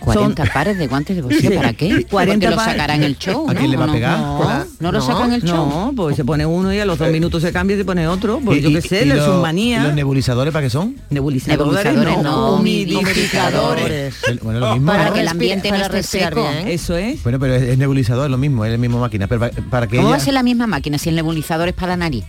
[0.00, 2.04] 40 pares de guantes de boxeo, ¿para qué?
[2.10, 2.72] 40 Porque lo pares.
[2.72, 3.58] sacará en el show, ¿A ¿no?
[3.58, 3.92] quién le va a ¿O no?
[3.94, 4.18] pegar?
[4.18, 5.68] No, no lo No, saca en el show.
[5.68, 8.06] No, pues se pone uno y a los dos minutos se cambia y se pone
[8.08, 8.40] otro.
[8.44, 9.80] Pues yo qué sé, y le es los- un manía.
[9.80, 10.96] ¿y los nebulizadores para qué son?
[11.10, 14.14] Nebulizadores, Nebulizadores, no, no, humidificadores.
[14.42, 14.86] Bueno, lo mismo.
[14.92, 15.12] Para ¿no?
[15.14, 16.42] que el ambiente no esté seco.
[16.42, 16.68] bien.
[16.68, 17.22] Eso es.
[17.22, 19.26] Bueno, pero es, nebulizador, es lo mismo, es la misma máquina.
[19.26, 21.88] Pero para, que ¿Cómo va a ser la misma máquina si el nebulizador es para
[21.92, 22.24] la nariz?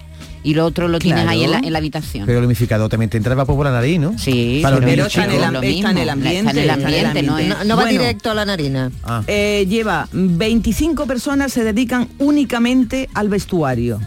[0.48, 1.32] Y lo otro lo tienes Claro.
[1.38, 2.26] ahí en la, en la habitación.
[2.26, 4.18] Pero el humificador también te entra el vapor por la nariz, ¿no?
[4.18, 7.24] sí, para pero está en el está en ambiente, en el está en el ambiente,
[7.24, 7.48] no es...
[7.50, 8.00] No, no va Bueno.
[8.00, 8.90] directo a la narina.
[9.04, 9.24] Ah.
[9.28, 14.00] Eh, lleva 25 personas se dedican únicamente al vestuario.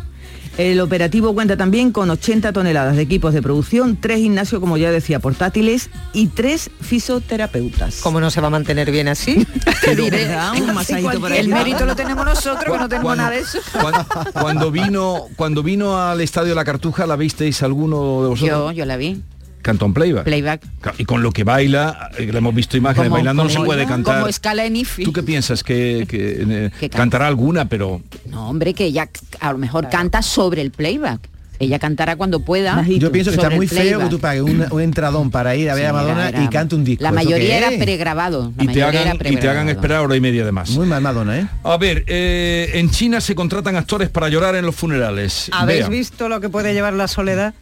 [0.59, 4.91] El operativo cuenta también con 80 toneladas de equipos de producción, tres gimnasios, como ya
[4.91, 8.01] decía, portátiles y tres fisioterapeutas.
[8.03, 9.47] ¿Cómo no se va a mantener bien así?
[9.85, 10.27] Te diré.
[10.27, 10.53] ¿Verdad?
[10.61, 11.39] Un masajito por ahí.
[11.39, 13.59] El mérito lo tenemos nosotros, que no tenemos Cuando- nada de eso.
[13.81, 18.49] Cuando, cuando vino cuando vino al estadio La Cartuja, ¿la visteis alguno de vosotros?
[18.49, 19.23] Yo, yo la vi.
[19.63, 20.25] Cantón playback.
[20.25, 20.63] Playback.
[20.99, 23.87] Y con lo que baila, eh, le hemos visto imágenes Como- bailando, no se puede
[23.87, 24.17] cantar.
[24.17, 25.05] Como escala en IFI.
[25.05, 25.63] ¿Tú qué piensas?
[25.63, 26.97] Que, que, eh, Que canta.
[26.99, 29.09] cantará alguna, pero No, hombre, que ella
[29.41, 31.21] a lo mejor canta sobre el playback.
[31.63, 32.83] Ella cantará cuando pueda.
[32.89, 35.75] Yo pienso que está muy feo que tú pagues un, un entradón para ir a
[35.75, 37.03] ver Sí, a Madonna era- era- y cante un disco.
[37.03, 38.45] La ¿Eso mayoría era pregrabado.
[38.57, 40.71] La y te, mayoría hagan, y te hagan esperar hora y media de más.
[40.71, 41.47] Muy mal Madonna, ¿eh?
[41.63, 45.51] A ver, eh, en China se contratan actores para llorar en los funerales.
[45.53, 47.53] ¿Habéis visto lo que puede llevar la soledad?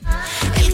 [0.64, 0.72] El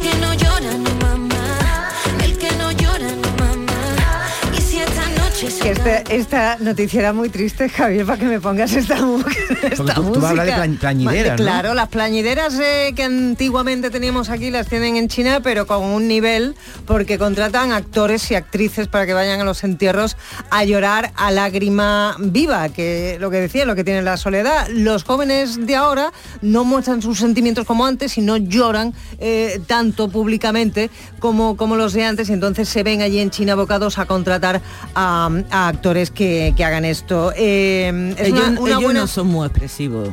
[5.65, 8.97] esta que esta, esta noticia era muy triste, Javier, para que me pongas esta,
[9.63, 10.45] esta tú- de música.
[10.45, 11.45] plan- plañideras, ¿no?
[11.45, 16.07] Claro, las plañideras eh, que antiguamente teníamos aquí las tienen en China, pero con un
[16.09, 16.55] nivel,
[16.87, 20.17] porque contratan actores y actrices para que vayan a los entierros
[20.51, 24.69] a llorar a lágrima viva, que lo que decía, lo que tiene la soledad.
[24.69, 26.13] Los jóvenes de ahora
[26.43, 30.91] no muestran sus sentimientos como antes y no lloran eh, tanto públicamente
[31.21, 34.61] como, como los de antes, y entonces se ven allí en China abocados a contratar
[34.95, 37.33] a, a actores que, que hagan esto.
[37.37, 40.09] Eh, es ellos una- una ellos buena- no son muy expresivos.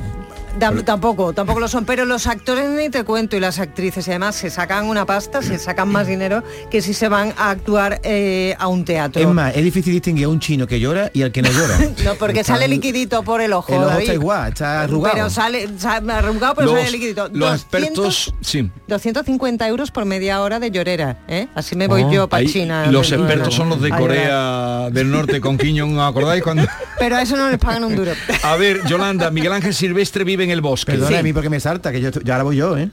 [0.59, 4.11] Tam- tampoco, tampoco lo son, pero los actores ni te cuento y las actrices y
[4.11, 7.99] además se sacan una pasta, se sacan más dinero que si se van a actuar
[8.03, 9.21] eh, a un teatro.
[9.21, 11.77] Es más, es difícil distinguir a un chino que llora y al que no llora.
[12.03, 13.71] No, porque Está- sale liquidito por el ojo.
[13.73, 14.01] El ojo David.
[14.01, 15.13] está igual, está arrugado.
[15.15, 17.23] Pero sale, sale arrugado, pero Los, sale liquidito.
[17.31, 18.69] los 200 expertos, sí.
[18.87, 21.47] 250 euros por media hora de llorera, ¿eh?
[21.55, 22.87] Así me voy Oh, yo para China.
[22.91, 23.89] Los expertos son los de.
[23.89, 26.63] Corea del Norte con Kim Jong, ¿acordáis cuando?
[26.99, 28.11] Pero a eso no les pagan un duro.
[28.43, 30.91] A ver, Yolanda, Miguel Ángel Silvestre vive en el bosque.
[30.93, 32.89] Perdona a mí porque me salta, que yo ya ahora voy yo, ¿eh?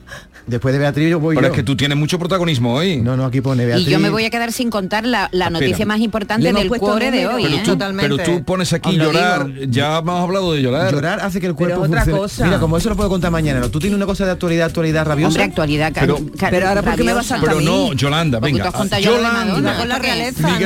[0.47, 1.53] Después de Beatriz yo voy Pero yo.
[1.53, 2.97] es que tú tienes mucho protagonismo hoy.
[2.97, 3.87] No, no, aquí pone Y Beatriz.
[3.87, 7.27] yo me voy a quedar sin contar la, la noticia más importante del cuore de
[7.27, 7.43] hoy.
[7.43, 7.61] Pero ¿eh?
[7.63, 9.71] tú, pero tú pones aquí Os llorar, digo.
[9.71, 10.91] ya hemos hablado de llorar.
[10.91, 12.19] Llorar hace que el cuerpo otra funcione.
[12.19, 12.45] cosa.
[12.45, 13.59] Mira, como eso lo puedo contar mañana.
[13.59, 13.69] ¿no?
[13.69, 15.27] ¿Tú tienes una cosa de actualidad, actualidad rabiosa?
[15.29, 16.17] Hombre, actualidad, Pero-
[16.49, 17.39] Pero ahora, ¿por qué me vas a.
[17.39, 18.99] Pero no, Yolanda, Porque venga.
[18.99, 19.77] Yolanda.
[19.77, 20.57] Con la realeza,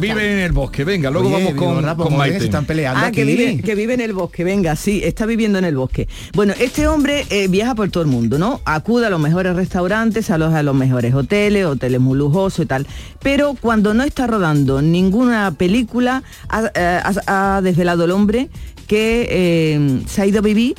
[0.00, 0.84] vive en el bosque.
[0.84, 2.38] Venga, luego vamos con, Maite.
[2.44, 3.16] están peleando Ah, aquí.
[3.16, 6.08] que vive, que vive en el bosque, venga, sí, está viviendo en el bosque.
[6.34, 8.60] Bueno, este hombre eh, viaja por todo el mundo, ¿no?
[8.64, 12.66] Acude a los mejores restaurantes, a los, a los mejores hoteles, hoteles muy lujosos y
[12.66, 12.86] tal.
[13.22, 18.48] Pero cuando no está rodando ninguna película, ha, eh, ha- ha desvelado el hombre
[18.86, 20.74] que eh, se ha ido a vivir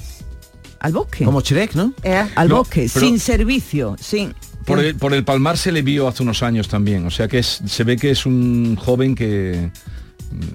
[0.80, 1.24] al bosque.
[1.26, 1.94] Como Shrek, ¿no?
[2.36, 4.34] Al No, bosque, pero- sin servicio, sin...
[4.66, 7.06] Por el, por el Palmar se le vio hace unos años también.
[7.06, 9.72] O sea que es, se ve que es un joven que,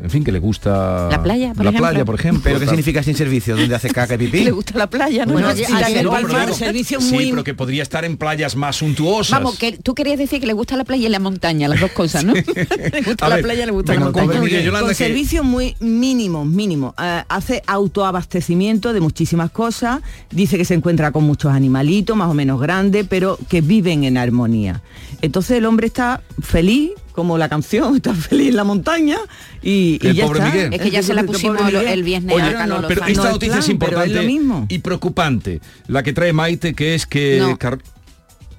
[0.02, 1.88] en fin, que le gusta La playa, por la ejemplo.
[1.90, 2.42] playa, por ejemplo.
[2.44, 3.56] ¿Pero qué significa sin servicio?
[3.56, 4.40] ¿Dónde hace caca y pipí?
[4.44, 5.32] Le gusta la playa, ¿no?
[5.34, 7.30] Bueno, no, Palmar, pero- servicio sí, muy...
[7.30, 9.38] pero que podría estar en playas más suntuosas.
[9.38, 11.90] Vamos, que tú querías decir que le gusta la playa y la montaña, las dos
[11.92, 12.32] cosas, ¿no?
[12.92, 14.40] le gusta A la ver, playa le gusta venga, la montaña.
[14.80, 16.94] con que- servicios muy mínimos, mínimos.
[17.02, 20.00] Eh, hace autoabastecimiento de muchísimas cosas.
[20.30, 24.16] Dice que se encuentra con muchos animalitos, más o menos grandes, pero que viven en
[24.18, 24.82] armonía.
[25.22, 29.16] Entonces el hombre está feliz, como la canción, está feliz en la montaña
[29.60, 30.52] y, y El ya pobre está.
[30.52, 30.72] Miguel.
[30.74, 33.32] Es que ya se la pusimos el viernes Oye, a Carlos pero esta No es
[33.32, 34.66] noticia es plan, pero es importante lo mismo.
[34.68, 35.60] y preocupante.
[35.88, 37.38] La que trae Maite, que es que...
[37.40, 37.58] No.
[37.58, 37.80] Car-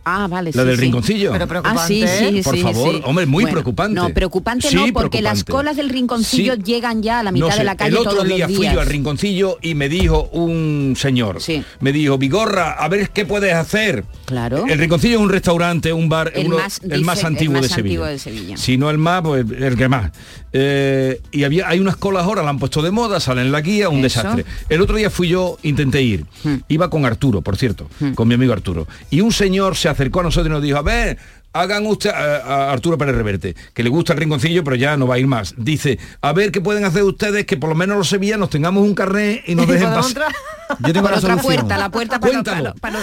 [0.05, 0.81] Ah, vale, La sí, del sí.
[0.81, 1.31] rinconcillo.
[1.33, 3.01] Pero Ah, sí, sí, Por sí, favor, sí.
[3.05, 3.95] hombre, muy Bueno, preocupante.
[3.95, 5.51] No, preocupante Sí, no, porque las preocupante.
[5.51, 6.61] colas del rinconcillo Sí.
[6.63, 8.55] llegan ya a la mitad No sé, de la calle el otro todos día los
[8.57, 11.63] fui yo al rinconcillo y me dijo un señor, Sí.
[11.79, 14.03] me dijo, Vigorra, a ver qué puedes hacer.
[14.25, 14.65] Claro.
[14.67, 17.53] El rinconcillo es un restaurante, un bar, El uno- más, el dice, más el antiguo,
[17.55, 17.81] más de, Sevilla.
[17.89, 18.57] antiguo de Sevilla.
[18.57, 20.11] Si no el más, pues el que más.
[20.53, 23.61] Eh, y había, hay unas colas ahora, la han puesto de moda, salen en la
[23.61, 24.19] guía, un Eso.
[24.21, 24.45] desastre.
[24.69, 26.25] El otro día fui yo, intenté ir.
[26.43, 26.55] Hmm.
[26.67, 28.87] Iba con Arturo, por cierto, con mi amigo Arturo.
[29.11, 31.17] Y un señor se acercó a nosotros y nos dijo, a ver,
[31.53, 35.07] hagan usted, a, a Arturo Pérez Reverte, que le gusta el rinconcillo, pero ya no
[35.07, 35.53] va a ir más.
[35.57, 38.95] Dice, a ver qué pueden hacer ustedes, que por lo menos los sevillanos tengamos un
[38.95, 40.31] carnet y nos dejen ¿Podemos pasar.
[40.79, 41.41] Yo tengo por la otra solución.
[41.41, 42.99] puerta, la puerta para- para-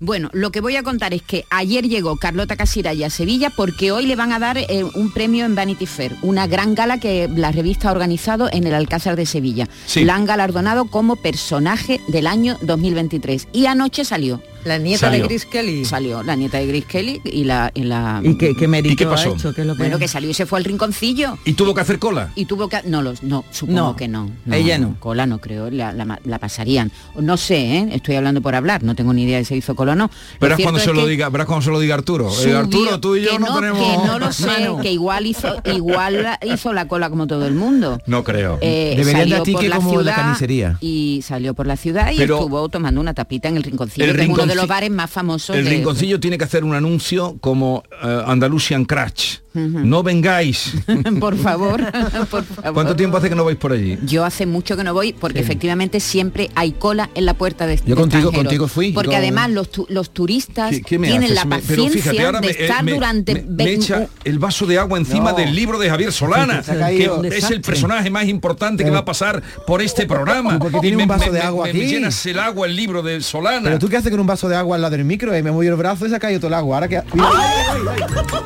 [0.00, 3.90] Bueno, lo que voy a contar es que ayer llegó Carlota Casiraya a Sevilla porque
[3.90, 7.28] hoy le van a dar eh, un premio en Vanity Fair, una gran gala que
[7.34, 9.66] la revista ha organizado en el Alcázar de Sevilla.
[9.86, 10.04] Sí.
[10.04, 14.40] La han galardonado como personaje del año 2023 y anoche salió.
[14.68, 15.22] La nieta Salió.
[15.22, 15.84] de Chris Kelly.
[15.84, 17.70] Salió la nieta de Grace Kelly y la...
[17.74, 19.34] Y, la, ¿Y qué, qué mérito ¿Y qué ha pasó?
[19.34, 19.54] hecho?
[19.54, 21.38] ¿Qué es lo que- Bueno, que salió y se fue al rinconcillo.
[21.44, 22.30] Y tuvo que hacer cola.
[22.34, 22.78] Y tuvo que...
[22.84, 24.96] No, los, no supongo No, que no, ella no.
[25.00, 26.92] Cola no creo, la, la- la pasarían.
[27.18, 27.88] No sé, ¿eh?
[27.92, 30.10] estoy hablando por hablar, no tengo ni idea de si hizo cola o no.
[30.40, 32.30] Verás cuando es se lo diga, verás cuando se lo diga Arturo.
[32.44, 33.78] Eh, Arturo, tú y yo que no, tenemos.
[34.02, 34.78] Que no lo sé, Mano.
[34.80, 38.00] que igual hizo, igual la- hizo la cola como todo el mundo.
[38.06, 38.58] No creo.
[38.60, 40.76] Eh, Deberían de ti por que la como la ciudad carnicería.
[40.80, 44.14] y salió por la ciudad y Pero estuvo tomando una tapita en el rinconcillo, el
[44.58, 48.84] los bares más famosos El de- rinconcillo tiene que hacer un anuncio como eh, Andalusian
[48.84, 49.36] Crash.
[49.54, 50.72] No vengáis.
[51.20, 51.82] por favor,
[52.30, 52.74] por favor.
[52.74, 53.98] ¿Cuánto tiempo hace que no vais por allí?
[54.04, 57.76] Yo hace mucho que no voy porque efectivamente siempre hay cola en la puerta de
[57.78, 61.08] Yo de contigo- contigo fui, Porque con- además los, tu- los turistas ¿Qué, qué me
[61.08, 61.36] tienen haces?
[61.44, 64.64] la paciencia fíjate, ahora de me, eh, estar me- durante me- me echa el vaso
[64.64, 65.38] de agua encima No.
[65.38, 69.42] del libro de Javier Solana, que es el personaje más importante que va a pasar
[69.66, 70.58] por este programa.
[70.60, 71.78] ¿Por qué tiene un vaso de agua aquí?
[71.80, 73.62] llenas el agua el libro de Solana.
[73.64, 75.50] Pero tú qué haces con un vaso de agua al lado del micro y me
[75.50, 76.76] movió el brazo y se ha caído todo el agua.
[76.76, 77.02] Ahora que.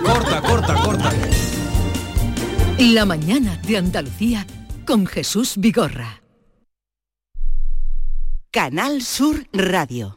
[0.04, 1.12] Corta, corta, corta.
[2.78, 4.46] La mañana de Andalucía
[4.86, 6.22] con Jesús Vigorra.
[8.50, 10.16] Canal Sur Radio.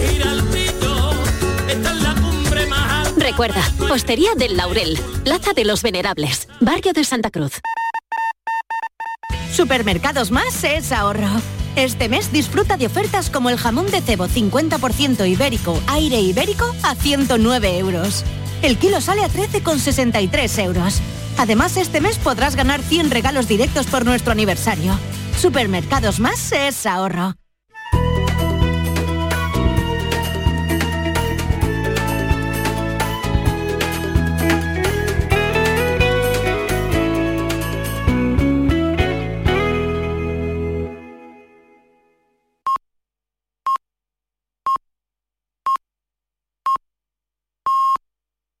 [3.31, 7.61] Recuerda, Hostería del Laurel, Plaza de los Venerables, Barrio de Santa Cruz.
[9.53, 11.29] Supermercados Más es ahorro.
[11.77, 16.93] Este mes disfruta de ofertas como el jamón de cebo 50% ibérico, aire ibérico a
[16.93, 18.25] 109 euros.
[18.63, 20.99] El kilo sale a 13,63 euros.
[21.37, 24.99] Además, este mes podrás ganar 100 regalos directos por nuestro aniversario.
[25.37, 27.35] Supermercados Más es ahorro.